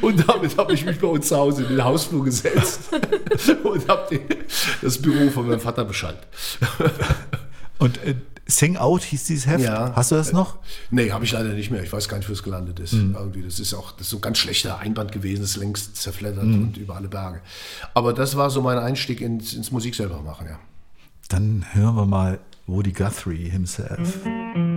[0.01, 2.81] Und damit habe ich mich bei uns zu Hause in den Hausflur gesetzt
[3.65, 4.21] und habe
[4.83, 6.19] das Büro von meinem Vater beschallt.
[7.79, 8.15] Und äh,
[8.49, 9.65] Sing Out hieß dieses Heft.
[9.65, 9.93] Ja.
[9.97, 10.59] Hast du das noch?
[10.91, 11.83] Nee, habe ich leider nicht mehr.
[11.83, 12.93] Ich weiß gar nicht, wo es gelandet ist.
[12.93, 15.97] Irgendwie, das ist auch das ist so ein ganz schlechter Einband gewesen, das ist längst
[15.97, 17.41] zerfleddert und über alle Berge.
[17.93, 20.59] Aber das war so mein Einstieg ins, ins Musik selber machen, ja.
[21.29, 23.97] Dann hören wir mal Woody Guthrie himself.
[23.97, 24.76] This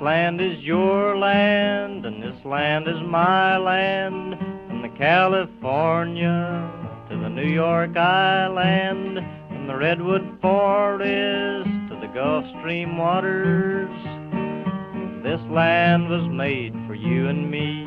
[0.00, 4.36] land is your land, and this land is my land.
[4.68, 6.72] From the California
[7.10, 13.90] to the New York Island, from the Redwood Forest to the Gulf Stream waters.
[15.22, 17.84] This land was made for you and me.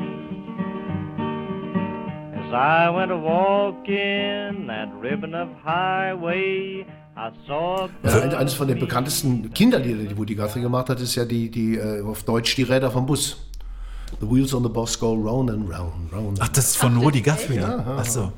[2.46, 7.90] As I went a walking that ribbon of highway, Also
[8.22, 11.76] ein- eines von den bekanntesten Kinderlieder, die Woody Guthrie gemacht hat, ist ja die, die
[11.78, 13.38] äh, auf Deutsch die Räder vom Bus.
[14.20, 16.40] The wheels on the bus go round and round, round.
[16.42, 17.60] Ach, das ist von Woody Guthrie.
[17.62, 18.32] Ach so.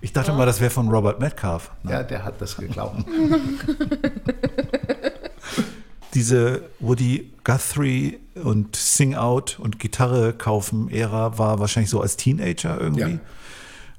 [0.00, 1.70] Ich dachte mal, das wäre von Robert Metcalf.
[1.88, 2.94] ja, der hat das geklaut.
[6.14, 12.80] Diese Woody Guthrie und Sing Out und Gitarre kaufen Ära war wahrscheinlich so als Teenager
[12.80, 13.00] irgendwie.
[13.02, 13.18] Ja.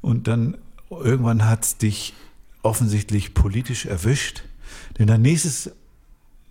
[0.01, 0.57] Und dann
[0.89, 2.13] irgendwann hat es dich
[2.67, 4.43] offensichtlich politisch erwischt.
[4.99, 5.71] Denn dein nächstes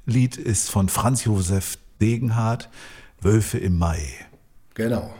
[0.07, 2.70] Lied ist von Franz Josef Degenhardt,
[3.20, 4.09] Wölfe im Mai.
[4.74, 5.14] genau.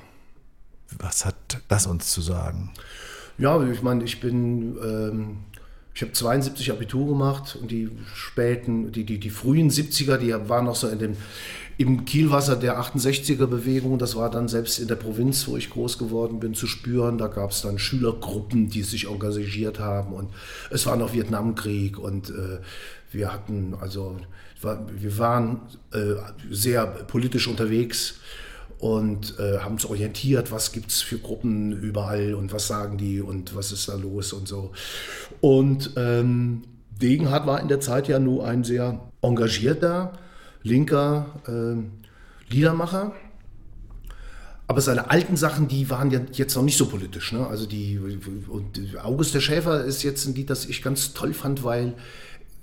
[0.99, 2.73] Was hat das uns zu sagen?
[3.39, 5.39] Ja, ich meine, ich bin, ähm,
[5.95, 10.65] ich habe 72 Abitur gemacht und die späten, die, die, die frühen 70er, die waren
[10.65, 11.17] noch so in dem,
[11.79, 13.99] im Kielwasser der 68er Bewegung.
[13.99, 17.19] Das war dann selbst in der Provinz, wo ich groß geworden bin, zu spüren.
[17.19, 20.31] Da gab es dann Schülergruppen, die sich engagiert haben und
[20.71, 22.61] es war noch Vietnamkrieg und äh,
[23.13, 24.17] wir hatten, also,
[24.61, 25.61] wir waren
[25.93, 26.15] äh,
[26.51, 28.17] sehr politisch unterwegs
[28.79, 33.21] und äh, haben uns orientiert, was gibt es für Gruppen überall und was sagen die
[33.21, 34.73] und was ist da los und so.
[35.41, 36.63] Und ähm,
[37.01, 40.13] Degenhardt war in der Zeit ja nur ein sehr engagierter,
[40.67, 41.93] linker ähm,
[42.49, 43.13] Liedermacher.
[44.69, 47.33] Aber seine alten Sachen, die waren ja jetzt noch nicht so politisch.
[47.33, 47.47] Ne?
[47.47, 48.01] Also die,
[48.49, 51.95] und August der Schäfer ist jetzt ein Lied, das ich ganz toll fand, weil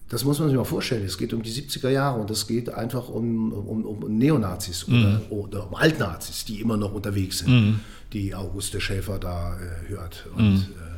[0.10, 1.06] das muss man sich mal vorstellen.
[1.06, 5.22] Es geht um die 70er Jahre und es geht einfach um, um, um Neonazis oder,
[5.30, 7.80] oder um Altnazis, die immer noch unterwegs sind,
[8.12, 10.28] die August der Schäfer da äh, hört.
[10.36, 10.93] Und äh,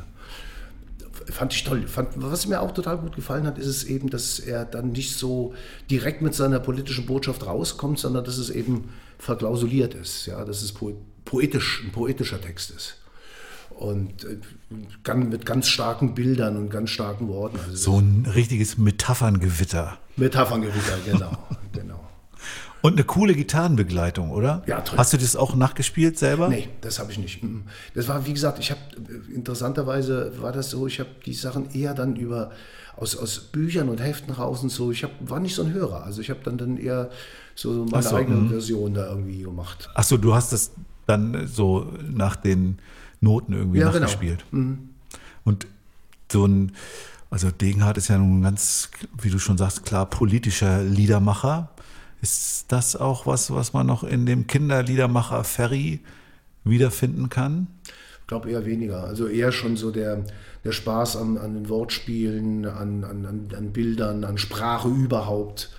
[1.30, 1.86] fand ich toll.
[1.86, 5.16] Fand, was mir auch total gut gefallen hat, ist es eben, dass er dann nicht
[5.16, 5.54] so
[5.90, 10.26] direkt mit seiner politischen Botschaft rauskommt, sondern dass es eben verklausuliert ist.
[10.26, 10.92] Ja, dass es po
[11.24, 12.98] poetisch, ein poetischer Text ist.
[13.70, 17.58] Und äh, mit ganz starken Bildern und ganz starken Worten.
[17.58, 19.98] Also So ein richtiges Metapherngewitter.
[20.16, 21.36] Metapherngewitter, genau.
[21.72, 21.95] genau.
[22.86, 24.62] Und eine coole Gitarrenbegleitung, oder?
[24.66, 24.96] Ja, toll.
[24.96, 26.48] Hast du das auch nachgespielt selber?
[26.48, 27.42] Nee, das habe ich nicht.
[27.42, 27.64] Mhm.
[27.94, 28.80] Das war, wie gesagt, ich habe,
[29.34, 32.52] interessanterweise war das so, ich habe die Sachen eher dann über,
[32.96, 36.04] aus, aus Büchern und Heften raus und so, ich hab, war nicht so ein Hörer.
[36.04, 37.10] Also ich habe dann, dann eher
[37.56, 38.50] so meine so, eigene mhm.
[38.50, 39.88] Version da irgendwie gemacht.
[39.96, 40.70] Ach so, du hast das
[41.06, 42.78] dann so nach den
[43.20, 43.98] Noten irgendwie Ja, genau.
[43.98, 44.44] nachgespielt.
[45.42, 45.66] Und
[46.30, 46.70] so ein,
[47.30, 51.70] also Degenhardt ist ja nun ein ganz, wie du schon sagst, klar politischer Liedermacher.
[52.22, 56.00] Ist das auch was, was man noch in dem Kinderliedermacher Ferry
[56.64, 57.68] wiederfinden kann?
[58.20, 59.04] Ich glaube eher weniger.
[59.04, 60.24] Also eher schon so der,
[60.64, 65.70] der Spaß an, an den Wortspielen, an, an, an, an Bildern, an Sprache überhaupt.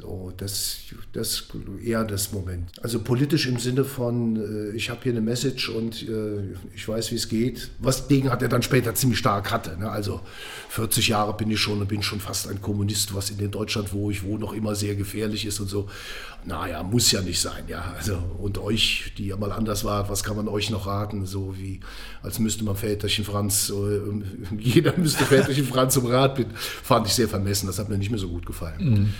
[0.00, 0.76] So, das,
[1.12, 1.48] das
[1.82, 2.70] eher das Moment.
[2.80, 7.10] Also politisch im Sinne von, äh, ich habe hier eine Message und äh, ich weiß,
[7.10, 7.70] wie es geht.
[7.80, 9.76] Was Degen hat er dann später ziemlich stark hatte.
[9.76, 9.90] Ne?
[9.90, 10.20] Also
[10.68, 14.08] 40 Jahre bin ich schon und bin schon fast ein Kommunist, was in Deutschland, wo
[14.08, 15.88] ich wohne, noch immer sehr gefährlich ist und so.
[16.44, 17.92] Naja, muss ja nicht sein, ja.
[17.96, 21.26] Also, und euch, die ja mal anders wart, was kann man euch noch raten?
[21.26, 21.80] So wie,
[22.22, 26.54] als müsste man Väterchen Franz, äh, jeder müsste Väterchen Franz um Rat bitten.
[26.54, 29.12] Fand ich sehr vermessen, das hat mir nicht mehr so gut gefallen.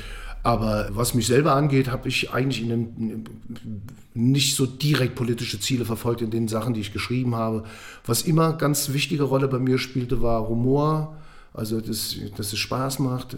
[0.48, 3.24] Aber was mich selber angeht, habe ich eigentlich in einem,
[4.14, 7.64] nicht so direkt politische Ziele verfolgt in den Sachen, die ich geschrieben habe.
[8.06, 11.18] Was immer ganz wichtige Rolle bei mir spielte, war Humor.
[11.52, 13.36] Also, dass, dass es Spaß macht,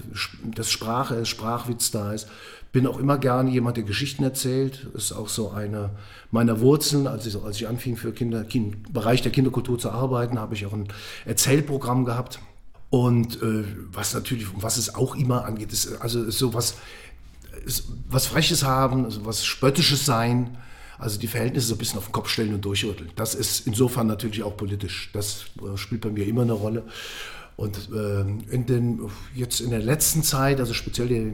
[0.55, 2.29] dass Sprache ist, Sprachwitz da ist.
[2.70, 4.87] Bin auch immer gerne jemand, der Geschichten erzählt.
[4.94, 5.90] Ist auch so eine
[6.31, 7.09] meiner Wurzeln.
[7.09, 10.64] Als ich, als ich anfing, für Kinder, kind, Bereich der Kinderkultur zu arbeiten, habe ich
[10.64, 10.87] auch ein
[11.25, 12.38] Erzählprogramm gehabt.
[12.90, 16.74] Und äh, was natürlich, was es auch immer angeht, ist also ist so was,
[17.64, 20.59] ist was Freches haben, also was Spöttisches sein.
[20.98, 23.11] Also die Verhältnisse so ein bisschen auf den Kopf stellen und durchrütteln.
[23.16, 25.11] Das ist insofern natürlich auch politisch.
[25.14, 26.85] Das äh, spielt bei mir immer eine Rolle.
[27.57, 28.20] Und äh,
[28.55, 29.00] in den,
[29.35, 31.33] jetzt in der letzten Zeit, also speziell die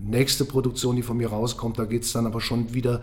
[0.00, 3.02] nächste Produktion, die von mir rauskommt, da geht es dann aber schon wieder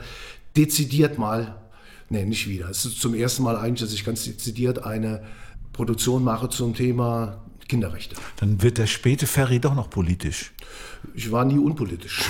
[0.57, 1.61] dezidiert mal,
[2.09, 2.69] nee, nicht wieder.
[2.69, 5.23] Es ist zum ersten Mal eigentlich, dass ich ganz dezidiert eine
[5.71, 8.17] Produktion mache zum Thema Kinderrechte.
[8.37, 10.51] Dann wird der späte Ferry doch noch politisch.
[11.13, 12.21] Ich war nie unpolitisch.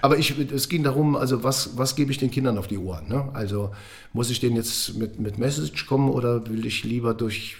[0.00, 3.08] Aber ich, es ging darum, also was, was gebe ich den Kindern auf die Ohren?
[3.08, 3.28] Ne?
[3.32, 3.72] Also
[4.12, 7.56] muss ich denen jetzt mit, mit Message kommen oder will ich lieber durch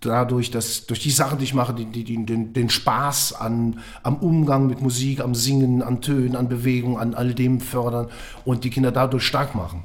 [0.00, 3.80] dadurch, dass durch die Sachen, die ich mache, die, die, die, den, den Spaß an,
[4.02, 8.08] am Umgang mit Musik, am Singen, an Tönen, an Bewegung, an all dem fördern
[8.44, 9.84] und die Kinder dadurch stark machen,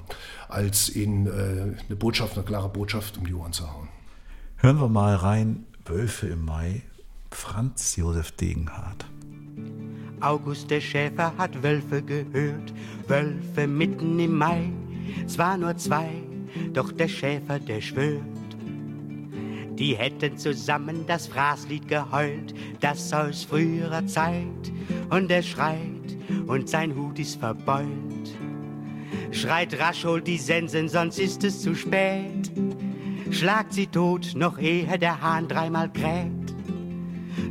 [0.49, 3.88] als ihnen äh, eine Botschaft, eine klare Botschaft um die Ohren zu hauen.
[4.62, 6.82] Hören wir mal rein, Wölfe im Mai,
[7.32, 9.06] Franz Josef Degenhardt.
[10.19, 12.74] August der Schäfer hat Wölfe gehört,
[13.08, 14.69] Wölfe mitten im Mai,
[15.28, 16.10] zwar nur zwei,
[16.74, 18.22] doch der Schäfer, der schwört.
[19.76, 24.74] Die hätten zusammen das Fraßlied geheult, das aus früherer Zeit,
[25.10, 26.17] und er schreit,
[26.48, 28.38] und sein Hut ist verbeult.
[29.32, 32.52] Schreit rasch, holt die Sensen, sonst ist es zu spät.
[33.31, 36.55] Schlagt sie tot, noch ehe der Hahn dreimal kräht.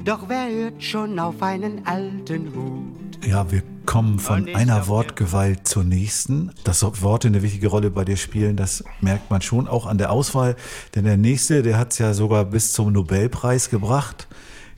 [0.05, 3.25] Doch wer hört schon auf einen alten Hut?
[3.27, 6.51] Ja, wir kommen von einer Wortgewalt zur nächsten.
[6.65, 10.11] Dass Worte eine wichtige Rolle bei dir spielen, das merkt man schon auch an der
[10.11, 10.57] Auswahl.
[10.95, 14.29] Denn der nächste, der hat es ja sogar bis zum Nobelpreis gebracht.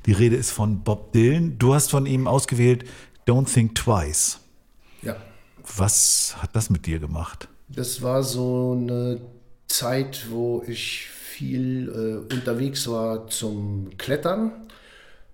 [0.07, 1.59] Die Rede ist von Bob Dylan.
[1.59, 2.85] Du hast von ihm ausgewählt
[3.27, 4.41] Don't Think Twice.
[5.03, 5.17] Ja.
[5.77, 7.49] Was hat das mit dir gemacht?
[7.69, 9.21] Das war so eine
[9.71, 14.69] Zeit, wo ich viel äh, unterwegs war zum Klettern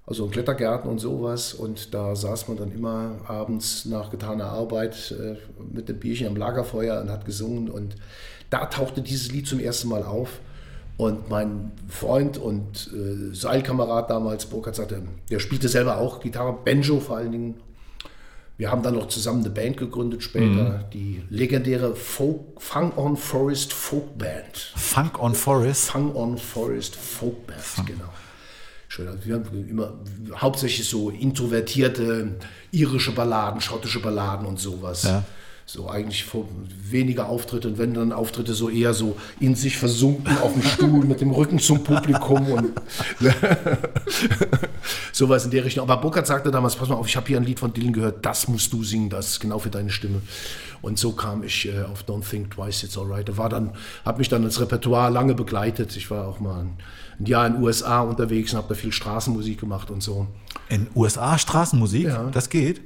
[0.06, 1.52] also in Klettergärten und sowas.
[1.52, 5.36] Und da saß man dann immer abends nach getaner Arbeit äh,
[5.72, 7.68] mit dem Bierchen am Lagerfeuer und hat gesungen.
[7.68, 7.96] Und
[8.48, 10.40] da tauchte dieses Lied zum ersten Mal auf.
[10.96, 17.00] Und mein Freund und äh, Seilkamerad damals, Burkhard, sagte, der spielte selber auch Gitarre, Banjo
[17.00, 17.54] vor allen Dingen.
[18.58, 20.90] Wir haben dann noch zusammen eine Band gegründet später, mhm.
[20.92, 24.72] die legendäre Folk, Funk on Forest Folk Band.
[24.76, 25.90] Funk on Forest?
[25.90, 27.88] Funk on Forest Folk Band, Funk.
[27.88, 28.08] genau
[28.96, 29.08] schön.
[29.08, 29.94] Also wir haben immer
[30.34, 32.36] hauptsächlich so introvertierte
[32.72, 35.04] irische Balladen, schottische Balladen und sowas.
[35.04, 35.24] Ja.
[35.68, 36.24] So eigentlich
[36.90, 41.04] weniger Auftritte und wenn dann Auftritte so eher so in sich versunken auf dem Stuhl
[41.04, 42.72] mit dem Rücken zum Publikum und
[45.12, 45.82] sowas in der Richtung.
[45.82, 48.24] Aber Burkhardt sagte damals, pass mal auf, ich habe hier ein Lied von Dylan gehört,
[48.24, 50.22] das musst du singen, das ist genau für deine Stimme.
[50.82, 53.36] Und so kam ich äh, auf Don't Think Twice, It's Alright.
[53.36, 53.72] War dann,
[54.04, 55.96] habe mich dann ins Repertoire lange begleitet.
[55.96, 56.76] Ich war auch mal ein,
[57.18, 60.28] ein Jahr in den USA unterwegs und habe da viel Straßenmusik gemacht und so.
[60.68, 62.06] In USA Straßenmusik?
[62.06, 62.30] Ja.
[62.30, 62.82] Das geht?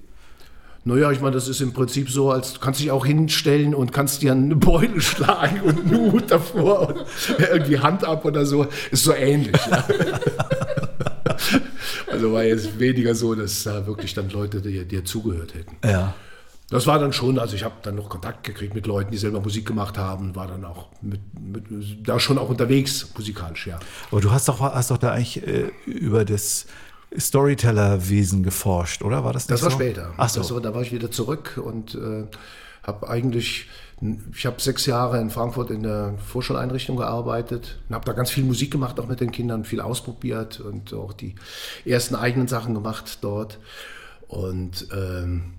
[0.85, 3.93] Naja, ich meine, das ist im Prinzip so, als du kannst dich auch hinstellen und
[3.93, 7.05] kannst dir eine Beule schlagen und einen Hut davor und
[7.39, 8.67] irgendwie Hand ab oder so.
[8.91, 9.61] Ist so ähnlich.
[9.71, 9.85] Ja.
[12.11, 15.77] also war jetzt weniger so, dass da wirklich dann Leute dir, dir zugehört hätten.
[15.85, 16.15] Ja.
[16.71, 19.41] Das war dann schon, also ich habe dann noch Kontakt gekriegt mit Leuten, die selber
[19.41, 23.81] Musik gemacht haben, war dann auch mit, mit, da schon auch unterwegs musikalisch, ja.
[24.13, 26.67] Aber du hast doch, hast doch da eigentlich äh, über das
[27.19, 29.25] Storytellerwesen geforscht, oder?
[29.25, 29.77] War das nicht Das war so?
[29.77, 30.13] später.
[30.17, 30.55] Ach so.
[30.55, 32.25] War, da war ich wieder zurück und äh,
[32.83, 33.69] habe eigentlich,
[34.35, 38.45] ich habe sechs Jahre in Frankfurt in der Vorschuleinrichtung gearbeitet und habe da ganz viel
[38.45, 41.35] Musik gemacht, auch mit den Kindern, viel ausprobiert und auch die
[41.85, 43.59] ersten eigenen Sachen gemacht dort.
[44.29, 45.55] Und ähm,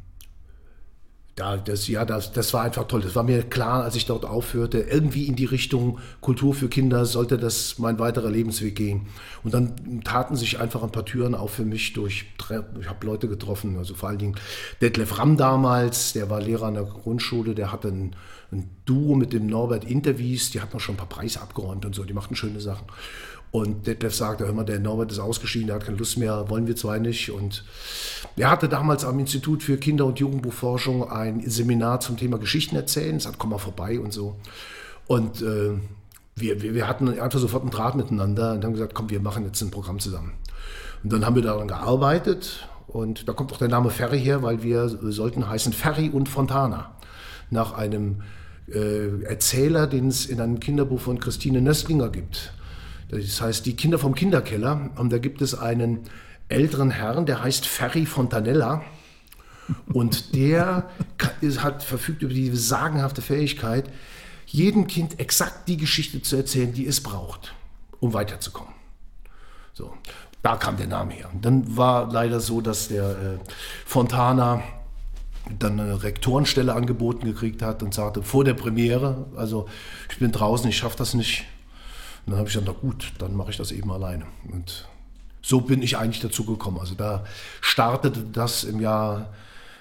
[1.39, 3.01] ja, das, ja das, das war einfach toll.
[3.01, 4.79] Das war mir klar, als ich dort aufhörte.
[4.79, 9.07] Irgendwie in die Richtung Kultur für Kinder sollte das mein weiterer Lebensweg gehen.
[9.43, 12.25] Und dann taten sich einfach ein paar Türen auf für mich durch.
[12.79, 14.36] Ich habe Leute getroffen, also vor allen Dingen
[14.82, 18.15] Detlef Ramm damals, der war Lehrer an der Grundschule, der hatte ein,
[18.51, 21.95] ein Duo mit dem Norbert Interviews, die hatten auch schon ein paar Preise abgeräumt und
[21.95, 22.86] so, die machten schöne Sachen.
[23.52, 26.68] Und Detlef sagte, hör mal, der Norbert ist ausgeschieden, der hat keine Lust mehr, wollen
[26.68, 27.32] wir zwei nicht.
[27.32, 27.66] Und
[28.38, 33.18] er hatte damals am Institut für Kinder- und Jugendbuchforschung ein Seminar zum Thema Geschichten erzählen.
[33.18, 34.38] Es hat, komm mal vorbei und so.
[35.08, 35.72] Und äh,
[36.36, 39.43] wir, wir, wir, hatten einfach sofort einen Draht miteinander und haben gesagt, komm, wir machen
[39.43, 40.32] jetzt ein Programm zusammen.
[41.04, 44.64] Und dann haben wir daran gearbeitet Und da kommt auch der Name Ferry her, weil
[44.64, 46.91] wir sollten heißen Ferry und Fontana.
[47.49, 48.22] Nach einem
[48.74, 52.54] äh, Erzähler, den es in einem Kinderbuch von Christine Nöstlinger gibt.
[53.12, 54.89] Das heißt, die Kinder vom Kinderkeller.
[54.95, 55.99] Und da gibt es einen
[56.47, 58.84] älteren Herrn, der heißt Ferry Fontanella.
[59.93, 60.89] Und der
[61.59, 63.89] hat verfügt über diese sagenhafte Fähigkeit,
[64.45, 67.53] jedem Kind exakt die Geschichte zu erzählen, die es braucht,
[67.99, 68.74] um weiterzukommen.
[69.74, 69.93] So,
[70.41, 71.30] da kam der Name her.
[71.41, 73.39] Dann war leider so, dass der äh,
[73.86, 74.62] Fontana
[75.57, 79.68] dann eine Rektorenstelle angeboten gekriegt hat und sagte, vor der Premiere, also
[80.09, 81.45] ich bin draußen, ich schaffe das nicht.
[82.26, 84.26] Und dann habe ich gesagt, na gut, dann mache ich das eben alleine.
[84.51, 84.88] Und
[85.41, 86.80] so bin ich eigentlich dazu gekommen.
[86.80, 87.26] Also da
[87.61, 89.30] startete das im Jahr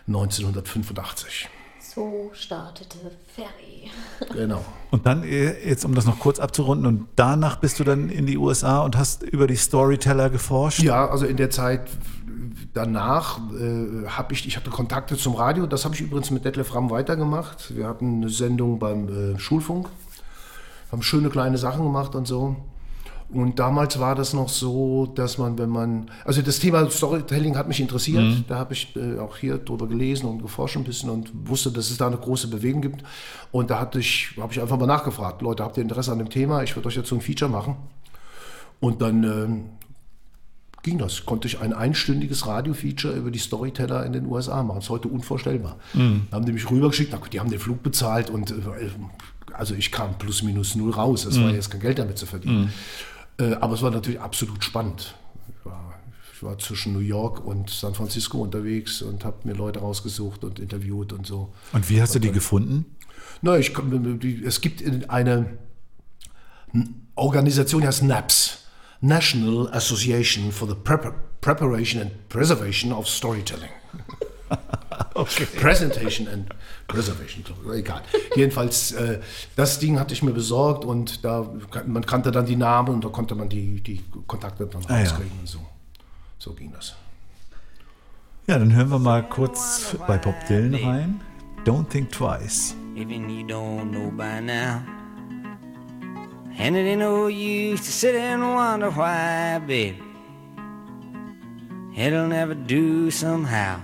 [0.07, 1.49] 1985.
[1.95, 2.99] So startete
[3.35, 3.91] Ferry.
[4.35, 4.65] Genau.
[4.91, 8.27] Und dann, äh, jetzt um das noch kurz abzurunden, und danach bist du dann in
[8.27, 10.81] die USA und hast über die Storyteller geforscht?
[10.83, 11.89] Ja, also in der Zeit
[12.75, 16.75] danach äh, habe ich, ich hatte Kontakte zum Radio, das habe ich übrigens mit Detlef
[16.75, 17.75] Ramm weitergemacht.
[17.75, 19.89] Wir hatten eine Sendung beim äh, Schulfunk,
[20.91, 22.57] haben schöne kleine Sachen gemacht und so.
[23.33, 27.69] Und damals war das noch so, dass man, wenn man, also das Thema Storytelling hat
[27.69, 28.23] mich interessiert.
[28.23, 28.45] Mhm.
[28.49, 31.91] Da habe ich äh, auch hier drüber gelesen und geforscht ein bisschen und wusste, dass
[31.91, 33.05] es da eine große Bewegung gibt.
[33.53, 36.29] Und da hatte ich, habe ich einfach mal nachgefragt, Leute, habt ihr Interesse an dem
[36.29, 36.65] Thema?
[36.65, 37.77] Ich würde euch jetzt so ein Feature machen.
[38.81, 39.65] Und dann ähm,
[40.83, 41.25] ging das.
[41.25, 44.79] Konnte ich ein einstündiges Radio-Feature über die Storyteller in den USA machen.
[44.79, 45.77] Das ist heute unvorstellbar.
[45.95, 46.27] Mhm.
[46.31, 48.55] Da haben die mich rübergeschickt, die haben den Flug bezahlt und äh,
[49.53, 51.25] also ich kam plus minus null raus.
[51.25, 51.45] Es mhm.
[51.45, 52.73] war jetzt kein Geld damit zu verdienen.
[53.39, 53.45] Mhm.
[53.45, 55.15] Äh, aber es war natürlich absolut spannend.
[55.49, 55.95] Ich war,
[56.35, 60.59] ich war, zwischen New York und San Francisco unterwegs und habe mir Leute rausgesucht und
[60.59, 61.53] interviewt und so.
[61.73, 62.85] Und wie hast du die gefunden?
[63.43, 63.73] Na, ich,
[64.45, 65.59] es gibt eine
[67.15, 68.59] Organisation, die heißt NAPS.
[69.03, 73.71] National Association for the Preparation and Preservation of Storytelling.
[75.15, 75.47] Okay.
[75.61, 76.47] Presentation and
[76.87, 77.45] Preservation,
[77.75, 78.03] egal.
[78.35, 79.21] Jedenfalls, äh,
[79.57, 81.49] das Ding hatte ich mir besorgt und da
[81.87, 85.33] man kannte dann die Namen und da konnte man die, die Kontakte dann ah, rauskriegen
[85.35, 85.41] ja.
[85.41, 85.59] und so.
[86.39, 86.95] So ging das.
[88.47, 91.21] Ja, dann hören wir mal kurz bei Bob Dylan rein.
[91.65, 92.75] Don't think twice.
[92.97, 94.83] Even you don't know by now.
[96.59, 100.03] And it ain't no use to sit and wonder why, baby.
[101.97, 103.81] It'll never do somehow.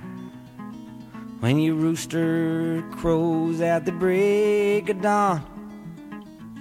[1.40, 5.42] When your rooster crows at the break of dawn,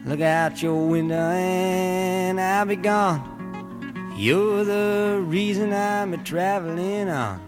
[0.05, 3.21] look out your window and I'll be gone.
[4.17, 7.39] You're the reason I'm a traveling on.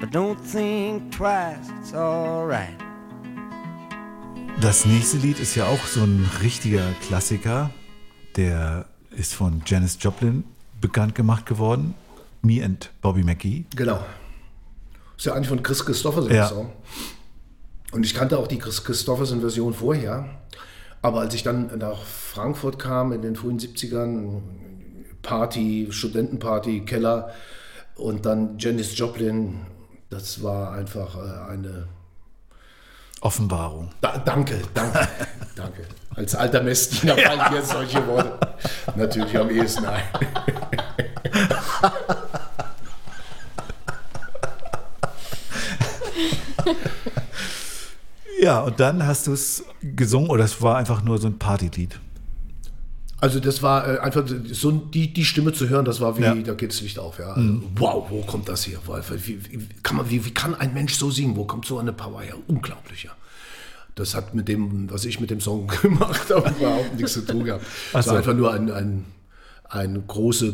[0.00, 2.76] But don't think twice, it's alright.
[4.60, 7.70] Das nächste Lied ist ja auch so ein richtiger Klassiker.
[8.36, 10.42] Der ist von Janis Joplin
[10.80, 11.94] bekannt gemacht geworden.
[12.42, 13.64] Me and Bobby McGee.
[13.76, 14.04] Genau.
[15.16, 16.48] Ist ja eigentlich von Chris Christofferson ja.
[16.48, 16.72] Song.
[17.92, 20.28] Und ich kannte auch die Chris Christofferson-Version vorher.
[21.02, 24.40] Aber als ich dann nach Frankfurt kam in den frühen 70ern,
[25.22, 27.30] Party, Studentenparty, Keller
[27.96, 29.60] und dann Janis Joplin,
[30.10, 31.88] das war einfach äh, eine
[33.20, 33.90] Offenbarung.
[34.00, 35.08] Da, danke, danke,
[35.56, 35.86] danke.
[36.14, 38.38] Als alter Messdiener fallen mir solche Worte
[38.96, 40.02] natürlich am ehesten ein.
[48.52, 51.98] ja, und dann hast du es gesungen oder es war einfach nur so ein Partylied?
[53.18, 56.34] Also das war äh, einfach so die, die Stimme zu hören, das war wie, ja.
[56.34, 57.18] da geht das Licht auf.
[57.18, 57.30] Ja.
[57.30, 57.64] Also, mhm.
[57.76, 58.78] Wow, wo kommt das her?
[59.24, 61.34] Wie, wie, kann man, wie, wie kann ein Mensch so singen?
[61.34, 62.34] Wo kommt so eine Power her?
[62.46, 63.12] Unglaublich, ja.
[63.94, 67.44] Das hat mit dem, was ich mit dem Song gemacht habe, überhaupt nichts zu tun
[67.44, 67.64] gehabt.
[67.94, 69.06] Es war einfach nur ein, ein,
[69.64, 70.52] eine große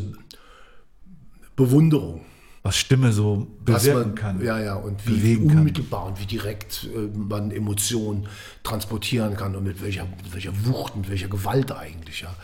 [1.57, 2.21] Bewunderung
[2.63, 4.43] was Stimme so bewirken man, kann.
[4.43, 6.13] Ja, ja, und wie unmittelbar kann.
[6.13, 8.27] und wie direkt äh, man Emotionen
[8.63, 12.21] transportieren kann und mit welcher, mit welcher Wucht und welcher Gewalt eigentlich.
[12.21, 12.35] Ja.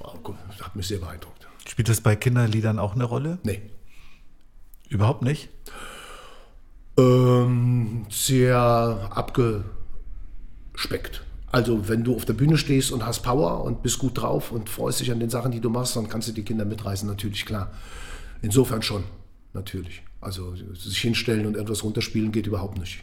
[0.00, 1.46] Das hat mich sehr beeindruckt.
[1.68, 3.38] Spielt das bei Kinderliedern auch eine Rolle?
[3.44, 3.62] Nee.
[4.88, 5.48] Überhaupt nicht?
[6.98, 11.22] Ähm, sehr abgespeckt.
[11.52, 14.68] Also wenn du auf der Bühne stehst und hast Power und bist gut drauf und
[14.68, 17.46] freust dich an den Sachen, die du machst, dann kannst du die Kinder mitreißen, natürlich
[17.46, 17.70] klar.
[18.40, 19.04] Insofern schon
[19.54, 20.02] natürlich.
[20.20, 23.00] Also sich hinstellen und etwas runterspielen geht überhaupt nicht.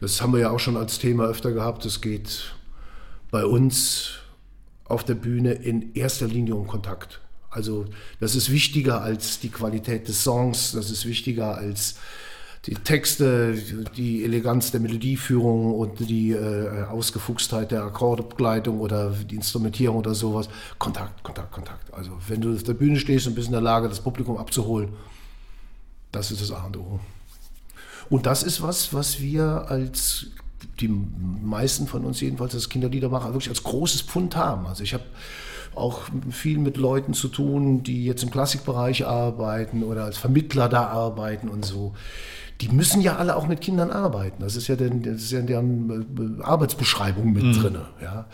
[0.00, 1.84] Das haben wir ja auch schon als Thema öfter gehabt.
[1.84, 2.54] Es geht
[3.30, 4.18] bei uns
[4.84, 7.20] auf der Bühne in erster Linie um Kontakt.
[7.50, 7.86] Also
[8.18, 11.96] das ist wichtiger als die Qualität des Songs, das ist wichtiger als
[12.66, 13.54] die Texte,
[13.96, 20.48] die Eleganz der Melodieführung und die äh, Ausgefuchstheit der Akkordebegleitung oder die Instrumentierung oder sowas.
[20.78, 21.92] Kontakt, Kontakt, Kontakt.
[21.94, 24.90] Also wenn du auf der Bühne stehst und bist in der Lage, das Publikum abzuholen,
[26.12, 27.00] Das ist das A und O.
[28.08, 30.26] Und das ist was, was wir als
[30.80, 34.66] die meisten von uns jedenfalls als Kinderliedermacher wirklich als großes Pfund haben.
[34.66, 35.04] Also ich habe
[35.74, 40.88] auch viel mit Leuten zu tun, die jetzt im Klassikbereich arbeiten oder als Vermittler da
[40.88, 41.94] arbeiten und so.
[42.60, 44.42] Die müssen ja alle auch mit Kindern arbeiten.
[44.42, 47.52] Das ist ja, den, das ist ja in deren äh, Arbeitsbeschreibung mit mhm.
[47.52, 47.78] drin.
[48.02, 48.26] Ja?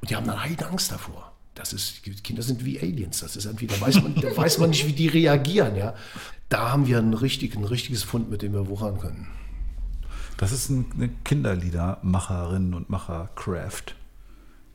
[0.00, 1.31] Und die haben dann eine Angst davor.
[1.54, 3.20] Das ist, Kinder sind wie Aliens.
[3.20, 5.76] Das ist irgendwie, da weiß man, da weiß man nicht, wie die reagieren.
[5.76, 5.94] Ja?
[6.48, 9.28] Da haben wir ein, richtig, ein richtiges Fund, mit dem wir wuchern können.
[10.38, 13.94] Das ist eine Kinderliedermacherinnen und Macher-Craft.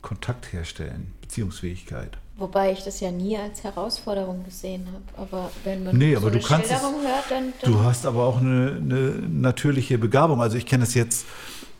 [0.00, 2.16] Kontakt herstellen, Beziehungsfähigkeit.
[2.36, 5.04] Wobei ich das ja nie als Herausforderung gesehen habe.
[5.16, 7.80] Aber wenn man nee, so aber eine du kannst Schilderung es, hört, dann, dann Du
[7.80, 10.40] hast aber auch eine, eine natürliche Begabung.
[10.40, 11.26] Also ich kenne es jetzt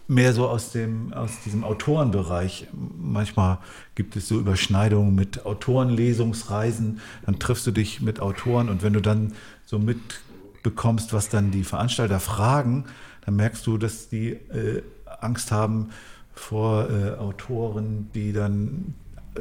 [0.08, 2.66] mehr so aus, dem, aus diesem Autorenbereich.
[2.98, 3.58] Manchmal
[3.94, 7.00] gibt es so Überschneidungen mit Autorenlesungsreisen.
[7.26, 9.34] Dann triffst du dich mit Autoren und wenn du dann
[9.66, 12.86] so mitbekommst, was dann die Veranstalter fragen,
[13.26, 14.82] dann merkst du, dass die äh,
[15.20, 15.90] Angst haben
[16.32, 18.94] vor äh, Autoren, die dann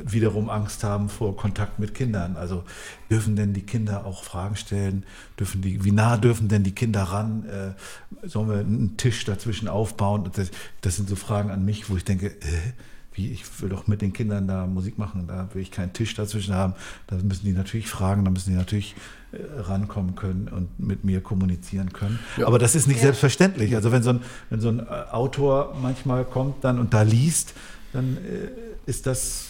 [0.06, 2.36] wiederum Angst haben vor Kontakt mit Kindern.
[2.36, 2.64] Also
[3.10, 5.06] dürfen denn die Kinder auch Fragen stellen?
[5.40, 7.46] Dürfen die, wie nah dürfen denn die Kinder ran?
[7.46, 10.30] Äh, sollen wir einen Tisch dazwischen aufbauen?
[10.34, 12.74] Das, das, sind so Fragen an mich, wo ich denke, äh,
[13.14, 16.14] wie, ich will doch mit den Kindern da Musik machen, da will ich keinen Tisch
[16.14, 16.74] dazwischen haben.
[17.08, 18.96] Da müssen die natürlich fragen, da müssen die natürlich
[19.32, 22.20] äh, rankommen können und mit mir kommunizieren können.
[22.38, 22.48] Ja.
[22.48, 23.04] Aber das ist nicht ja.
[23.04, 23.76] selbstverständlich.
[23.76, 27.54] Also wenn so, ein, wenn so ein äh, Autor manchmal kommt dann und da liest,
[27.94, 28.50] dann äh,
[28.90, 29.47] ist das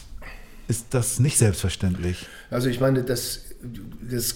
[0.67, 2.25] ist das nicht selbstverständlich.
[2.49, 3.41] Also ich meine, das,
[4.09, 4.35] das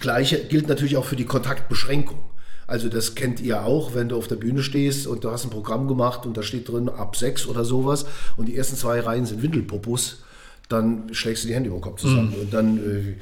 [0.00, 2.22] Gleiche gilt natürlich auch für die Kontaktbeschränkung.
[2.66, 5.50] Also das kennt ihr auch, wenn du auf der Bühne stehst und du hast ein
[5.50, 8.06] Programm gemacht und da steht drin ab sechs oder sowas
[8.36, 10.22] und die ersten zwei Reihen sind Windelpopus,
[10.68, 12.30] dann schlägst du die Hände über den Kopf zusammen.
[12.30, 12.40] Mhm.
[12.40, 13.14] Und dann äh,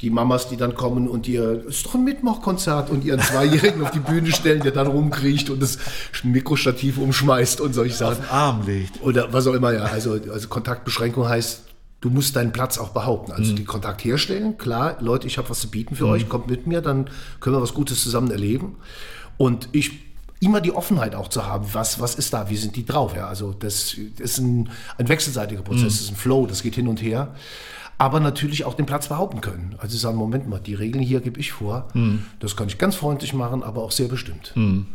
[0.00, 3.92] die Mamas, die dann kommen und ihr, ist doch ein Mitmachkonzert und ihren Zweijährigen auf
[3.92, 5.78] die Bühne stellen, der dann rumkriecht und das
[6.22, 8.18] Mikrostativ umschmeißt und solche Sachen.
[8.18, 9.02] Auf den Arm legt.
[9.02, 9.84] Oder was auch immer, ja.
[9.84, 11.62] Also, also Kontaktbeschränkung heißt,
[12.06, 13.32] du musst deinen Platz auch behaupten.
[13.32, 13.56] Also mhm.
[13.56, 16.10] die Kontakt herstellen, klar, Leute, ich habe was zu bieten für mhm.
[16.10, 18.76] euch, kommt mit mir, dann können wir was Gutes zusammen erleben.
[19.36, 20.06] Und ich
[20.40, 23.16] immer die Offenheit auch zu haben, was, was ist da, wie sind die drauf.
[23.16, 25.86] Ja, also das ist ein, ein wechselseitiger Prozess, mhm.
[25.86, 27.34] das ist ein Flow, das geht hin und her.
[27.98, 29.74] Aber natürlich auch den Platz behaupten können.
[29.78, 31.88] Also sagen, Moment mal, die Regeln hier gebe ich vor.
[31.94, 32.26] Mhm.
[32.40, 34.52] Das kann ich ganz freundlich machen, aber auch sehr bestimmt.
[34.54, 34.86] Mhm.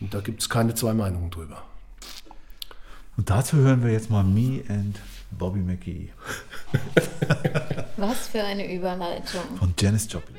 [0.00, 1.62] Und da gibt es keine zwei Meinungen drüber.
[3.16, 5.00] Und dazu hören wir jetzt mal Me and
[5.36, 6.10] Bobby McGee.
[7.96, 9.42] Was für eine Überleitung.
[9.58, 10.36] Von Janis Joplin.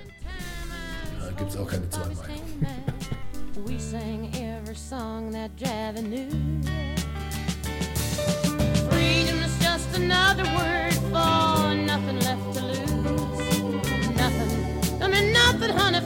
[1.19, 2.45] Da gibt es auch keine zwei Meinungen.
[3.65, 6.29] We sang every song that Javi knew.
[8.89, 13.59] Freedom is just another word for nothing left to lose.
[14.15, 16.01] Nothing, I mean nothing, honey,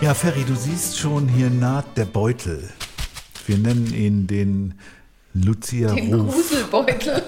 [0.00, 2.68] Ja, Ferry, du siehst schon, hier naht der Beutel.
[3.46, 4.74] Wir nennen ihn den
[5.34, 6.34] Lucia Den Ruf.
[6.34, 7.22] Gruselbeutel.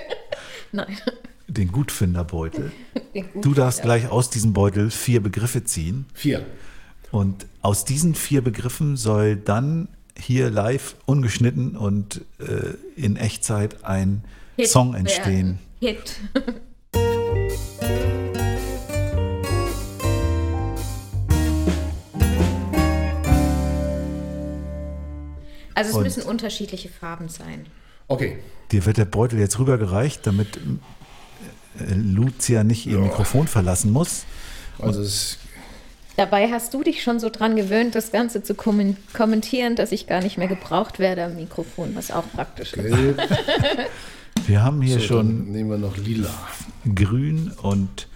[0.72, 0.98] Nein.
[1.46, 2.72] Den Gutfinderbeutel.
[3.14, 4.00] Den Du darfst Gutfinder.
[4.00, 6.06] gleich aus diesem Beutel vier Begriffe ziehen.
[6.12, 6.44] Vier.
[7.12, 9.86] Und aus diesen vier Begriffen soll dann
[10.18, 14.24] hier live ungeschnitten und äh, in Echtzeit ein
[14.56, 15.60] Hit Song entstehen.
[15.80, 15.98] werden.
[15.98, 16.16] Hit.
[25.74, 27.66] Also es Und- müssen unterschiedliche Farben sein.
[28.08, 28.38] Okay.
[28.72, 30.56] Dir wird der Beutel jetzt rübergereicht, damit
[31.78, 34.24] äh, Lucia nicht ihr Mikrofon verlassen muss.
[34.78, 35.38] Also es
[36.16, 40.06] Dabei hast du dich schon so dran gewöhnt, das Ganze zu kommen- kommentieren, dass ich
[40.06, 42.94] gar nicht mehr gebraucht werde am Mikrofon, was auch praktisch ist.
[42.94, 43.20] gelb.
[44.46, 46.28] Wir haben hier So, schon dann nehmen wir noch lila.
[46.94, 48.06] grün und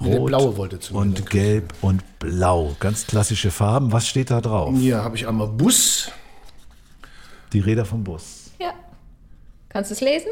[0.00, 2.74] rot blaue wollte zu mir, und gelb und blau.
[2.80, 3.92] Ganz klassische Farben.
[3.92, 4.74] Was steht da drauf?
[4.78, 6.10] Hier habe ich einmal Bus.
[7.52, 8.50] Die Räder vom Bus.
[8.58, 8.74] Ja.
[9.68, 10.30] Kannst du es lesen?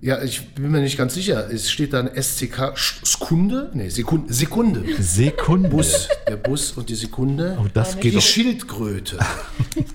[0.00, 1.48] Ja, ich bin mir nicht ganz sicher.
[1.48, 3.70] Es steht dann SCK Sekunde?
[3.72, 4.32] Nee, Sekunde.
[4.32, 4.84] Sekunde.
[5.00, 5.68] Sekunde.
[5.68, 6.08] Bus.
[6.26, 7.56] Der Bus und die Sekunde.
[7.60, 8.22] Oh, das geht die doch.
[8.22, 9.18] Schildkröte.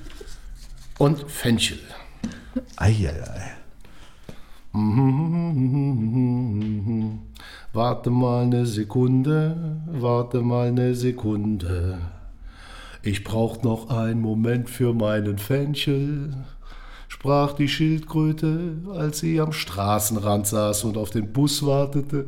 [0.97, 1.79] und Fenchel.
[2.77, 3.57] Eieiei.
[7.73, 11.99] Warte mal eine Sekunde, warte mal eine Sekunde.
[13.07, 16.33] Ich brauch noch einen Moment für meinen Fenchel,
[17.07, 22.25] sprach die Schildkröte, als sie am Straßenrand saß und auf den Bus wartete.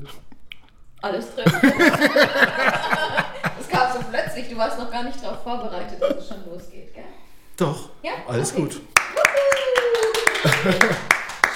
[1.01, 1.51] Alles drin.
[4.38, 7.03] nicht, du warst noch gar nicht darauf vorbereitet, dass es schon losgeht, gell?
[7.57, 8.11] Doch, Ja?
[8.25, 8.61] alles Okay.
[8.61, 8.82] gut.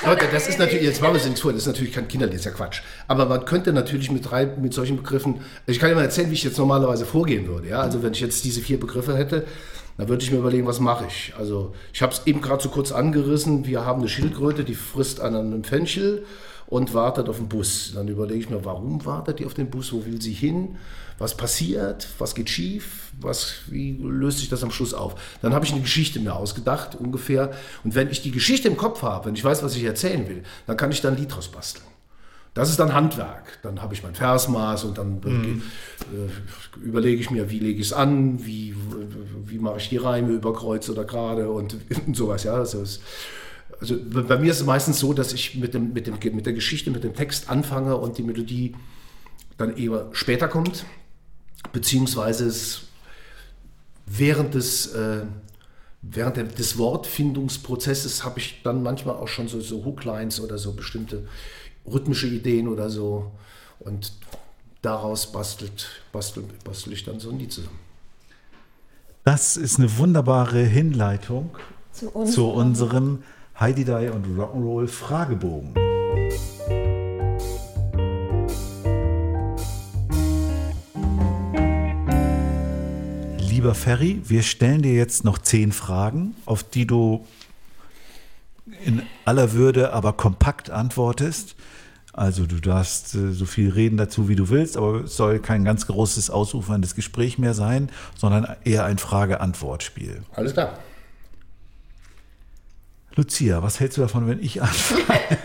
[0.06, 2.44] Leute, das ist natürlich, jetzt machen wir es nichts vor, das ist natürlich kein Kinderlied,
[2.54, 2.82] Quatsch.
[3.08, 6.34] Aber man könnte natürlich mit drei, mit solchen Begriffen, ich kann dir mal erzählen, wie
[6.34, 7.70] ich jetzt normalerweise vorgehen würde.
[7.70, 7.80] Ja?
[7.80, 9.46] Also wenn ich jetzt diese vier Begriffe hätte,
[9.98, 11.34] dann würde ich mir überlegen, was mache ich.
[11.38, 15.22] Also ich habe es eben gerade so kurz angerissen, wir haben eine Schildkröte, die frisst
[15.22, 16.26] an einem Fenchel
[16.68, 17.94] und wartet auf den Bus.
[17.96, 20.76] Dann überlege ich mir, warum wartet die auf den Bus, wo will sie hin,
[21.18, 25.16] was passiert, was geht schief, was, wie löst sich das am Schluss auf.
[25.42, 27.52] Dann habe ich eine Geschichte mir ausgedacht, ungefähr.
[27.84, 30.44] Und wenn ich die Geschichte im Kopf habe, wenn ich weiß, was ich erzählen will,
[30.68, 31.86] dann kann ich da ein Lied draus basteln.
[32.54, 33.60] Das ist dann Handwerk.
[33.64, 37.94] Dann habe ich mein Versmaß und dann äh, überlege ich mir, wie lege ich es
[37.94, 38.76] an, wie,
[39.46, 42.44] wie mache ich die Reime über Kreuz oder gerade und, und sowas.
[42.44, 43.02] Ja, also, es,
[43.80, 46.54] also bei mir ist es meistens so, dass ich mit, dem, mit, dem, mit der
[46.54, 48.76] Geschichte, mit dem Text anfange und die Melodie
[49.58, 50.86] dann eher später kommt,
[51.72, 52.84] beziehungsweise es
[54.06, 55.26] während des, äh,
[56.02, 61.28] während des Wortfindungsprozesses habe ich dann manchmal auch schon so, so Hooklines oder so bestimmte
[61.86, 63.32] rhythmische Ideen oder so
[63.80, 64.14] und
[64.82, 67.80] daraus bastelt, bastelt, bastel ich dann so ein Lied zusammen.
[69.24, 71.58] Das ist eine wunderbare Hinleitung
[71.92, 72.34] Zu uns.
[72.34, 73.24] zu unserem
[73.58, 75.74] Heidi Die und Rock'n'Roll Fragebogen.
[83.54, 87.24] Lieber Ferry, wir stellen dir jetzt noch zehn Fragen, auf die du
[88.84, 91.56] in aller Würde, aber kompakt antwortest.
[92.14, 95.64] Also du darfst äh, so viel reden dazu, wie du willst, aber es soll kein
[95.66, 100.24] ganz großes, ausuferndes Gespräch mehr sein, sondern eher ein Frage-Antwort-Spiel.
[100.34, 100.80] Alles klar.
[103.16, 105.04] Lucia, was hältst du davon, wenn ich anfange?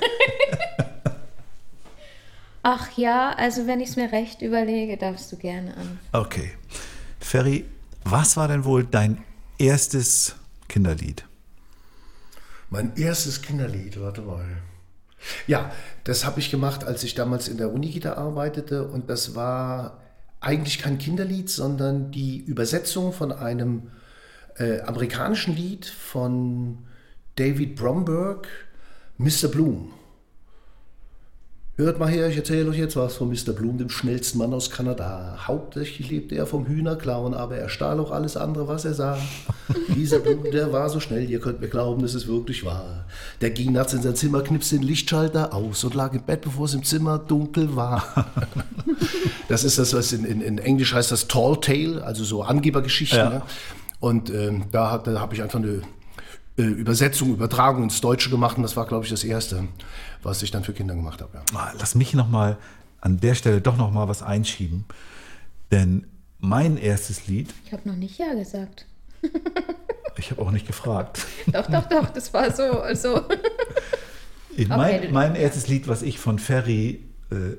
[2.62, 5.98] Ach ja, also wenn ich es mir recht überlege, darfst du gerne an.
[6.12, 6.52] Okay.
[7.20, 7.66] Ferry,
[8.10, 9.22] was war denn wohl dein
[9.58, 10.36] erstes
[10.68, 11.24] Kinderlied?
[12.70, 14.46] Mein erstes Kinderlied, warte mal.
[15.46, 15.72] Ja,
[16.04, 20.00] das habe ich gemacht, als ich damals in der Unikita arbeitete und das war
[20.40, 23.90] eigentlich kein Kinderlied, sondern die Übersetzung von einem
[24.56, 26.86] äh, amerikanischen Lied von
[27.36, 28.48] David Bromberg,
[29.16, 29.48] Mr.
[29.48, 29.92] Bloom.
[31.80, 33.52] Hört mal her, ich erzähle euch jetzt was von Mr.
[33.52, 35.38] Bloom, dem schnellsten Mann aus Kanada.
[35.46, 39.16] Hauptsächlich lebte er vom Hühnerklauen, aber er stahl auch alles andere, was er sah.
[39.94, 43.04] Dieser Bloom, der war so schnell, ihr könnt mir glauben, dass es wirklich wahr.
[43.40, 46.64] Der ging nachts in sein Zimmer, knipste den Lichtschalter aus und lag im Bett, bevor
[46.64, 48.26] es im Zimmer dunkel war.
[49.48, 53.18] Das ist das, was in, in, in Englisch heißt das Tall Tale, also so Angebergeschichten.
[53.18, 53.30] Ja.
[53.30, 53.42] Ne?
[53.98, 55.80] Und ähm, da, da habe ich einfach eine
[56.58, 59.64] äh, Übersetzung, Übertragung ins Deutsche gemacht und das war, glaube ich, das Erste,
[60.22, 61.30] was ich dann für Kinder gemacht habe.
[61.38, 61.44] Ja.
[61.58, 62.58] Ah, Lass mich noch mal
[63.00, 64.84] an der Stelle doch noch mal was einschieben,
[65.70, 66.06] denn
[66.40, 68.86] mein erstes Lied, Ich habe noch nicht Ja gesagt.
[70.16, 71.24] ich habe auch nicht gefragt.
[71.52, 72.62] Doch, doch, doch, das war so.
[72.80, 73.22] Also.
[74.68, 77.56] mein, du- mein erstes Lied, was ich von Ferry äh,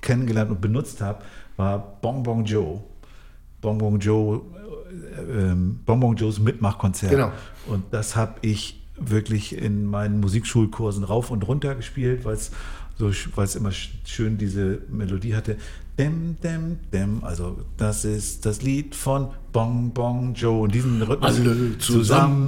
[0.00, 1.24] kennengelernt und benutzt habe,
[1.56, 2.82] war Bonbon Joe.
[3.60, 4.63] Bonbon Joe, äh,
[5.30, 7.10] ähm, Bonbon Joes Mitmachkonzert.
[7.10, 7.32] Genau.
[7.66, 12.50] Und das habe ich wirklich in meinen Musikschulkursen rauf und runter gespielt, weil es
[12.96, 15.56] so, weil es immer sch- schön diese Melodie hatte.
[15.98, 17.22] Dem, dem, dem.
[17.24, 20.62] Also das ist das Lied von Bonbon Joe.
[20.62, 21.78] Und diesen Rhythmus Alle zusammen.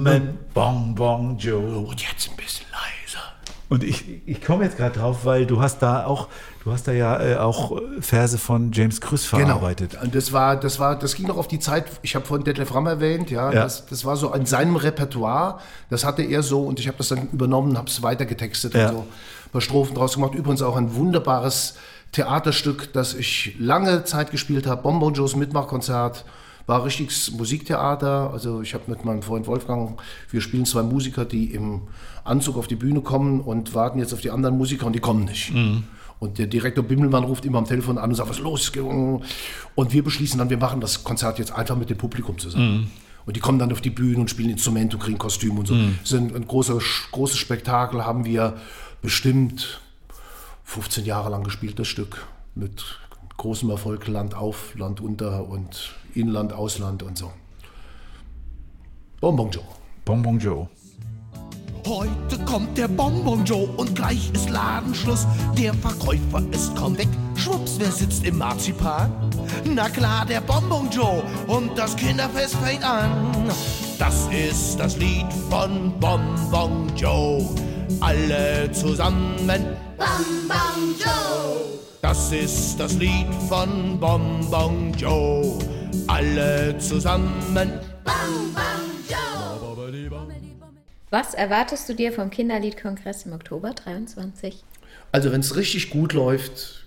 [0.05, 0.21] zusammen.
[0.53, 1.77] Bonbon Joe.
[1.79, 3.23] Und jetzt ein bisschen leiser.
[3.69, 6.27] Und ich, ich komme jetzt gerade drauf, weil du hast da auch,
[6.67, 9.91] du hast da ja äh, auch Verse von James Krüss verarbeitet.
[9.91, 10.03] Genau.
[10.03, 11.85] Und das war, das war, das ging noch auf die Zeit.
[12.01, 13.63] Ich habe vorhin Detlef Ramm erwähnt, ja, Ja.
[13.63, 15.59] Das, das war so in seinem Repertoire.
[15.89, 18.89] Das hatte er so und ich habe das dann übernommen, habe es weitergetextet Ja.
[18.89, 20.35] und so ein paar Strophen draus gemacht.
[20.35, 21.75] Übrigens auch ein wunderbares
[22.11, 24.81] Theaterstück, das ich lange Zeit gespielt habe.
[24.81, 26.25] Bonbon Joes Mitmachkonzert.
[26.65, 28.29] War richtiges Musiktheater.
[28.33, 30.01] Also ich habe mit meinem Freund Wolfgang,
[30.31, 31.83] wir spielen zwei Musiker, die im
[32.25, 35.23] Anzug auf die Bühne kommen und warten jetzt auf die anderen Musiker und die kommen
[35.23, 35.53] nicht.
[36.19, 38.71] Und der Direktor Bimmelmann ruft immer am Telefon an und sagt, was ist los?
[39.75, 42.91] Und wir beschließen dann, wir machen das Konzert jetzt einfach mit dem Publikum zusammen.
[43.27, 45.75] Und die kommen dann auf die Bühne und spielen Instrumente und kriegen Kostüme und so.
[45.75, 46.79] Das ist ein, ein großer,
[47.11, 48.57] großes Spektakel, haben wir
[49.01, 49.81] bestimmt
[50.63, 52.25] 15 Jahre lang gespielt, das Stück.
[52.55, 52.99] Mit
[53.37, 57.31] großem Erfolg Land auf, Land unter und Inland, Ausland und so.
[59.19, 59.63] Bonbon Joe.
[60.05, 60.67] Bonbon Joe.
[61.87, 65.25] Heute kommt der Bonbon Joe und gleich ist Ladenschluss.
[65.57, 67.07] Der Verkäufer ist kaum weg.
[67.35, 69.09] Schwupps, wer sitzt im Marzipan?
[69.63, 73.09] Na klar, der Bonbon Joe und das Kinderfest fängt an.
[73.97, 77.47] Das ist das Lied von Bonbon Joe.
[78.01, 79.47] Alle zusammen.
[79.97, 81.61] Bonbon Joe.
[82.01, 85.57] Das ist das Lied von Bonbon Joe.
[86.07, 87.79] alle zusammen.
[91.09, 94.63] Was erwartest du dir vom Kinderliedkongress im Oktober 23?
[95.11, 96.85] Also wenn es richtig gut läuft,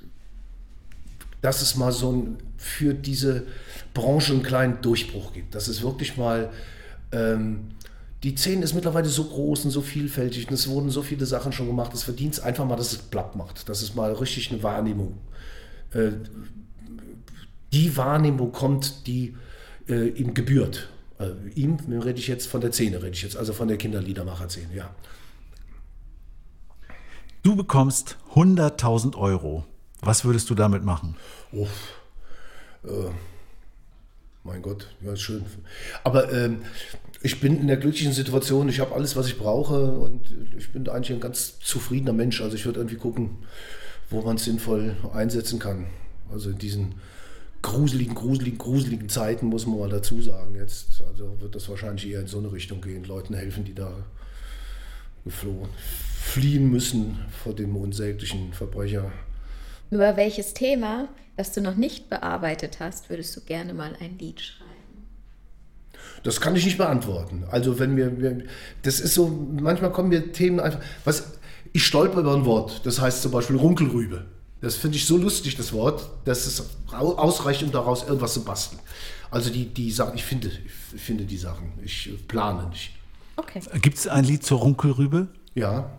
[1.41, 3.47] dass es mal so ein, für diese
[3.95, 5.55] Branche einen kleinen Durchbruch gibt.
[5.55, 6.51] Dass es wirklich mal,
[7.13, 7.71] ähm,
[8.23, 11.53] die Szene ist mittlerweile so groß und so vielfältig und es wurden so viele Sachen
[11.53, 11.95] schon gemacht.
[11.95, 15.17] Es verdient es einfach mal, dass es platt macht, dass es mal richtig eine Wahrnehmung,
[15.95, 16.11] äh,
[17.73, 19.35] die Wahrnehmung kommt, die
[19.89, 20.89] äh, ihm gebührt.
[21.21, 24.75] Äh, ihm rede ich jetzt von der Szene, rede ich jetzt, also von der Kinderliedermacher-Szene,
[24.75, 24.95] ja.
[27.43, 29.65] Du bekommst 100.000 Euro.
[30.01, 31.17] Was würdest du damit machen?
[31.53, 31.95] Uff.
[32.85, 33.11] Äh,
[34.45, 35.45] mein Gott, ja, schön.
[36.05, 36.63] Aber ähm,
[37.21, 40.89] ich bin in der glücklichen Situation, ich habe alles, was ich brauche und ich bin
[40.89, 42.41] eigentlich ein ganz zufriedener Mensch.
[42.41, 43.37] Also ich würde irgendwie gucken,
[44.09, 45.87] wo man es sinnvoll einsetzen kann.
[46.33, 46.95] Also in diesen
[47.63, 50.55] gruseligen, gruseligen, gruseligen Zeiten muss man mal dazu sagen.
[50.57, 53.05] Jetzt also wird das wahrscheinlich eher in so eine Richtung gehen.
[53.05, 53.93] Leuten helfen, die da
[55.25, 55.69] geflohen,
[56.23, 59.13] fliehen müssen vor dem unsäglichen Verbrecher.
[59.91, 64.41] Über welches Thema, das du noch nicht bearbeitet hast, würdest du gerne mal ein Lied
[64.41, 64.71] schreiben?
[66.23, 67.45] Das kann ich nicht beantworten.
[67.51, 68.45] Also wenn wir, wir
[68.83, 71.33] das ist so, manchmal kommen mir Themen einfach, was,
[71.73, 74.25] ich stolper über ein Wort, das heißt zum Beispiel Runkelrübe.
[74.61, 78.45] Das finde ich so lustig, das Wort, dass es au- ausreicht, um daraus irgendwas zu
[78.45, 78.81] basteln.
[79.31, 80.49] Also die, die Sachen, ich finde,
[80.95, 82.91] ich finde die Sachen, ich plane nicht.
[83.37, 83.61] Okay.
[83.81, 85.29] Gibt es ein Lied zur Runkelrübe?
[85.55, 85.91] Ja,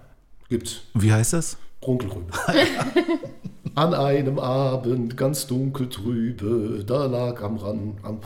[0.50, 0.82] gibt's.
[0.94, 1.58] Wie heißt das?
[1.82, 2.32] Runkelrübe.
[3.76, 8.20] An einem Abend ganz dunkel trübe, da lag am Rand am,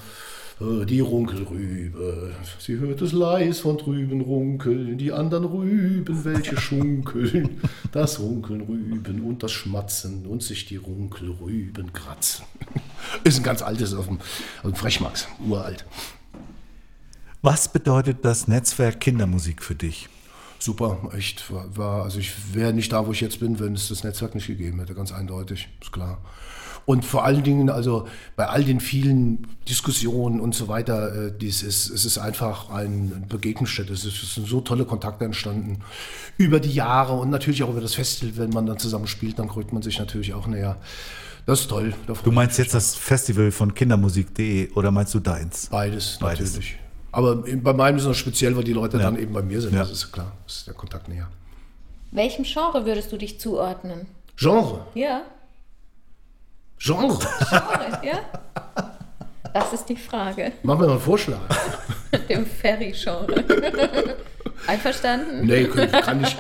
[0.60, 2.34] die Runkelrübe.
[2.60, 7.62] Sie hört es leis von drüben runkeln, die anderen Rüben, welche schunkeln.
[7.92, 12.46] Das Runkeln Rüben und das Schmatzen und sich die Runkelrüben kratzen.
[13.24, 14.20] Ist ein ganz altes auf dem,
[14.64, 15.86] auf dem Frechmax, uralt.
[17.42, 20.10] Was bedeutet das Netzwerk Kindermusik für dich?
[20.58, 21.52] Super, echt.
[21.52, 24.36] War, war, also ich wäre nicht da, wo ich jetzt bin, wenn es das Netzwerk
[24.36, 26.20] nicht gegeben hätte, ganz eindeutig, ist klar.
[26.86, 31.64] Und vor allen Dingen, also bei all den vielen Diskussionen und so weiter, äh, dies
[31.64, 33.92] ist, es ist einfach ein Begegnungsstätte.
[33.92, 35.80] Es, ist, es sind so tolle Kontakte entstanden
[36.38, 39.48] über die Jahre und natürlich auch über das Festival, wenn man dann zusammen spielt, dann
[39.48, 40.78] kreuzt man sich natürlich auch näher.
[41.48, 41.94] Das ist toll.
[42.24, 45.68] Du meinst jetzt das Festival von kindermusik.de oder meinst du deins?
[45.68, 46.54] Beides, Beides.
[46.54, 46.78] natürlich.
[47.12, 49.04] Aber bei meinem ist es noch speziell, weil die Leute Ja.
[49.04, 49.74] dann eben bei mir sind.
[49.74, 49.80] Ja.
[49.82, 51.28] Das ist klar, das ist der Kontakt näher.
[52.12, 54.06] Welchem Genre würdest du dich zuordnen?
[54.38, 55.22] Genre, Ja,
[56.86, 57.18] Genre.
[57.50, 58.20] Genre, ja.
[59.54, 60.52] Das ist die Frage.
[60.62, 61.40] Mach mir mal einen Vorschlag.
[62.30, 63.44] Dem Ferry-Genre.
[64.68, 65.46] Einverstanden?
[65.46, 66.38] Nee, kann, kann, ich,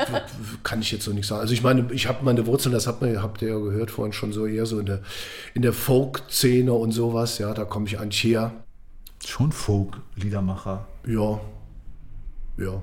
[0.63, 1.41] kann ich jetzt so nicht sagen.
[1.41, 4.13] Also ich meine, ich habe meine Wurzeln, das habt ihr, habt ihr ja gehört vorhin
[4.13, 5.01] schon so eher so in der,
[5.55, 7.39] in der Folk-Szene und sowas.
[7.39, 8.51] Ja, da komme ich eigentlich her.
[9.25, 10.85] Schon Folk, Liedermacher.
[11.07, 11.39] Ja,
[12.57, 12.81] ja.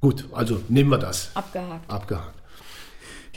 [0.00, 1.30] Gut, also nehmen wir das.
[1.34, 1.90] Abgehakt.
[1.90, 2.42] Abgehakt.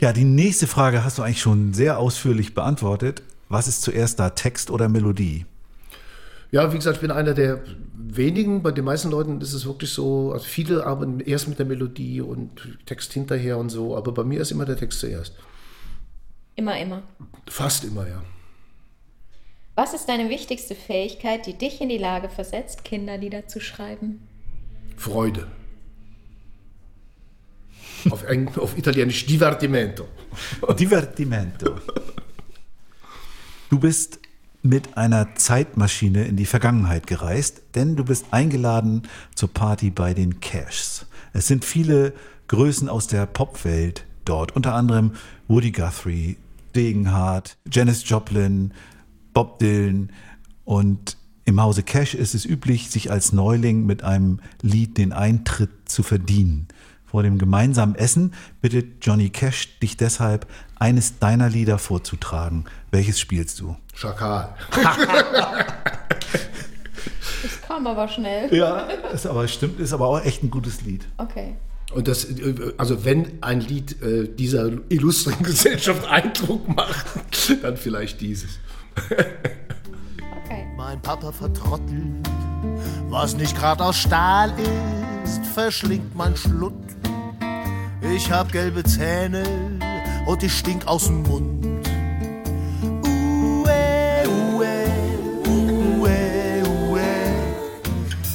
[0.00, 3.22] Ja, die nächste Frage hast du eigentlich schon sehr ausführlich beantwortet.
[3.50, 5.44] Was ist zuerst da, Text oder Melodie?
[6.50, 7.62] Ja, wie gesagt, ich bin einer der
[7.94, 8.62] wenigen.
[8.62, 12.22] Bei den meisten Leuten ist es wirklich so, also viele arbeiten erst mit der Melodie
[12.22, 15.34] und Text hinterher und so, aber bei mir ist immer der Text zuerst.
[16.56, 17.02] Immer, immer.
[17.46, 18.22] Fast immer, ja.
[19.74, 24.26] Was ist deine wichtigste Fähigkeit, die dich in die Lage versetzt, Kinderlieder zu schreiben?
[24.96, 25.46] Freude.
[28.10, 28.24] Auf,
[28.56, 30.06] auf Italienisch Divertimento.
[30.78, 31.76] Divertimento.
[33.68, 34.20] Du bist
[34.62, 39.02] mit einer Zeitmaschine in die Vergangenheit gereist, denn du bist eingeladen
[39.34, 41.06] zur Party bei den Cashs.
[41.32, 42.12] Es sind viele
[42.48, 45.12] Größen aus der Popwelt dort, unter anderem
[45.48, 46.36] Woody Guthrie,
[46.74, 48.72] Degenhardt, Janis Joplin,
[49.32, 50.10] Bob Dylan
[50.64, 55.70] und im Hause Cash ist es üblich, sich als Neuling mit einem Lied den Eintritt
[55.86, 56.68] zu verdienen.
[57.10, 60.46] Vor dem gemeinsamen Essen bittet Johnny Cash dich deshalb,
[60.78, 62.66] eines deiner Lieder vorzutragen.
[62.92, 63.76] Welches spielst du?
[63.94, 64.54] Schakal.
[67.42, 68.54] Das kam aber schnell.
[68.54, 68.80] Ja,
[69.14, 71.06] ist aber stimmt, ist aber auch echt ein gutes Lied.
[71.16, 71.56] Okay.
[71.94, 72.26] Und das,
[72.76, 77.06] also wenn ein Lied äh, dieser illustren Gesellschaft Eindruck macht,
[77.62, 78.58] dann vielleicht dieses.
[80.44, 80.66] Okay.
[80.76, 82.28] Mein Papa vertrottelt,
[83.10, 84.52] was nicht grad aus Stahl
[85.24, 86.74] ist, verschlingt mein Schlutt.
[88.14, 89.42] Ich hab gelbe Zähne
[90.26, 91.66] und ich stink aus dem Mund.
[93.02, 93.68] Ue,
[94.54, 94.86] ue,
[95.46, 97.00] ue, ue.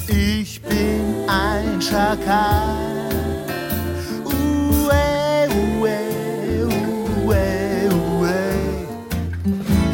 [0.08, 2.86] Ich bin ein Schakal.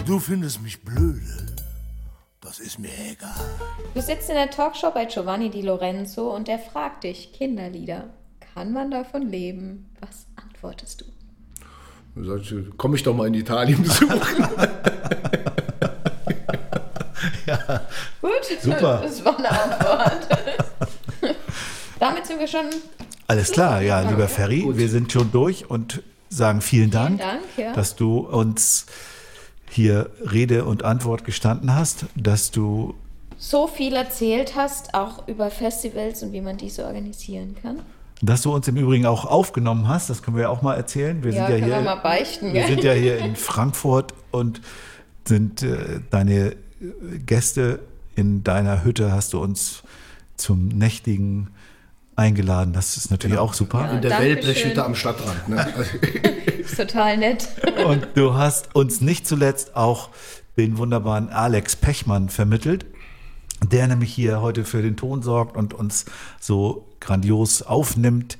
[0.05, 1.22] Du findest mich blöde,
[2.53, 3.33] das ist mir egal.
[3.95, 8.11] Du sitzt in der Talkshow bei Giovanni Di Lorenzo und der fragt dich, Kinderlieder,
[8.53, 9.89] kann man davon leben?
[10.01, 11.07] Was antwortest du?
[12.15, 14.21] Dann sag ich, komm ich doch mal in Italien besuchen.
[18.21, 19.01] Gut, Super.
[19.03, 20.29] das war eine Antwort.
[22.01, 22.67] Damit sind wir schon.
[23.29, 27.73] Alles klar, ja, lieber Ferry, wir sind schon durch und sagen vielen Dank, Dank, ja.
[27.73, 28.85] dass du uns
[29.73, 32.95] hier Rede und Antwort gestanden hast, dass du,
[33.39, 37.81] so viel erzählt hast, auch über Festivals und wie man diese organisieren kann.
[38.21, 40.09] dass du uns im Übrigen auch aufgenommen hast.
[40.11, 41.25] Das können wir ja auch mal erzählen.
[41.25, 44.61] Wir Ja, sind ja hier, wir mal beichten, wir sind ja hier in Frankfurt und
[45.27, 46.55] sind äh, deine
[47.27, 47.81] Gäste
[48.15, 49.11] in deiner Hütte.
[49.11, 49.83] Hast du uns
[50.37, 51.49] zum nächtigen
[52.17, 52.73] eingeladen.
[52.73, 53.91] Das ist natürlich auch super.
[53.91, 54.37] In der Dankeschön.
[54.37, 55.49] Wellblechhütte am Stadtrand.
[55.49, 55.67] Ne?
[56.59, 57.49] Ist total nett.
[57.87, 60.11] Und du hast uns nicht zuletzt auch
[60.57, 62.85] den wunderbaren Alex Pechmann vermittelt,
[63.65, 66.05] der nämlich hier heute für den Ton sorgt und uns
[66.41, 68.37] so grandios aufnimmt,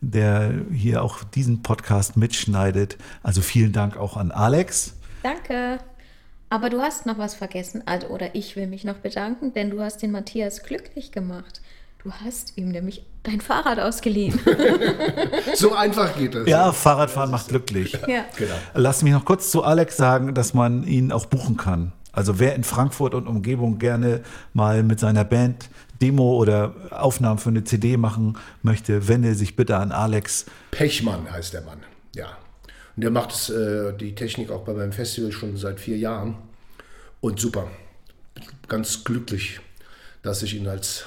[0.00, 2.98] der hier auch diesen Podcast mitschneidet.
[3.22, 4.94] Also vielen Dank auch an Alex.
[5.22, 5.78] Danke.
[6.50, 9.80] Aber du hast noch was vergessen, also, oder ich will mich noch bedanken, denn du
[9.80, 11.62] hast den Matthias glücklich gemacht.
[12.02, 14.38] Du hast ihm nämlich dein Fahrrad ausgeliehen.
[15.54, 16.48] so einfach geht das.
[16.48, 17.92] Ja, Fahrradfahren macht glücklich.
[18.08, 18.24] ja.
[18.36, 18.54] Genau.
[18.74, 21.92] Lass mich noch kurz zu Alex sagen, dass man ihn auch buchen kann.
[22.10, 24.22] Also wer in Frankfurt und Umgebung gerne
[24.52, 29.76] mal mit seiner Band Demo oder Aufnahmen für eine CD machen möchte, wende sich bitte
[29.76, 30.46] an Alex.
[30.72, 31.84] Pechmann heißt der Mann,
[32.16, 32.36] ja.
[32.96, 36.34] Und der macht es, äh, die Technik auch bei meinem Festival schon seit vier Jahren.
[37.20, 37.68] Und super.
[38.66, 39.60] Ganz glücklich,
[40.22, 41.06] dass ich ihn als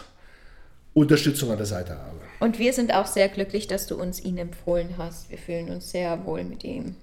[0.96, 2.16] Unterstützung an der Seite habe.
[2.40, 5.30] Und wir sind auch sehr glücklich, dass du uns ihn empfohlen hast.
[5.30, 6.96] Wir fühlen uns sehr wohl mit ihm.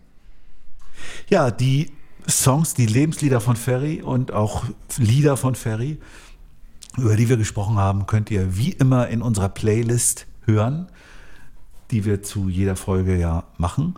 [1.29, 1.91] Ja, die
[2.29, 4.65] Songs, die Lebenslieder von Ferry und auch
[4.97, 5.99] Lieder von Ferry,
[6.97, 10.89] über die wir gesprochen haben, könnt ihr wie immer in unserer Playlist hören,
[11.91, 13.95] die wir zu jeder Folge ja machen.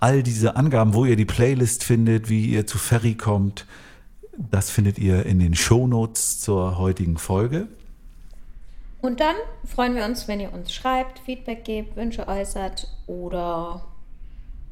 [0.00, 3.66] All diese Angaben, wo ihr die Playlist findet, wie ihr zu Ferry kommt,
[4.36, 7.68] das findet ihr in den Shownotes zur heutigen Folge.
[9.00, 13.86] Und dann freuen wir uns, wenn ihr uns schreibt, Feedback gebt, Wünsche äußert oder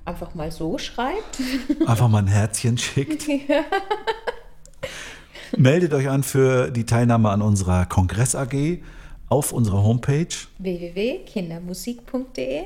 [0.04, 1.40] einfach mal so schreibt.
[1.86, 3.28] Einfach mal ein Herzchen schickt.
[5.56, 8.80] Meldet euch an für die Teilnahme an unserer Kongress AG
[9.28, 10.28] auf unserer Homepage.
[10.58, 12.64] www.kindermusik.de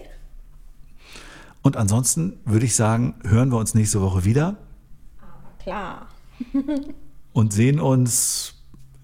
[1.62, 4.56] Und ansonsten würde ich sagen, hören wir uns nächste Woche wieder
[5.62, 6.08] Klar.
[7.32, 8.54] und sehen uns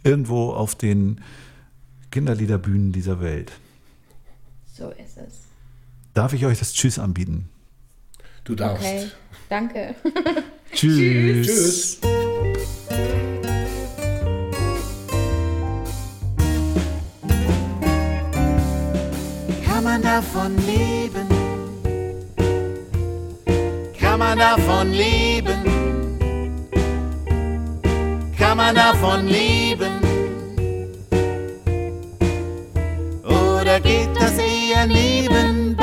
[0.02, 1.20] irgendwo auf den
[2.10, 3.52] Kinderliederbühnen dieser Welt.
[4.74, 5.48] So ist es.
[6.14, 7.48] Darf ich euch das Tschüss anbieten?
[8.44, 8.84] Du darfst.
[8.84, 9.08] Okay,
[9.48, 9.94] danke.
[10.72, 11.46] Tschüss.
[11.46, 12.00] Tschüss.
[19.64, 21.28] Kann man davon leben?
[23.98, 25.64] Kann man davon leben?
[28.36, 29.57] Kann man davon leben?
[34.68, 35.77] ihr neben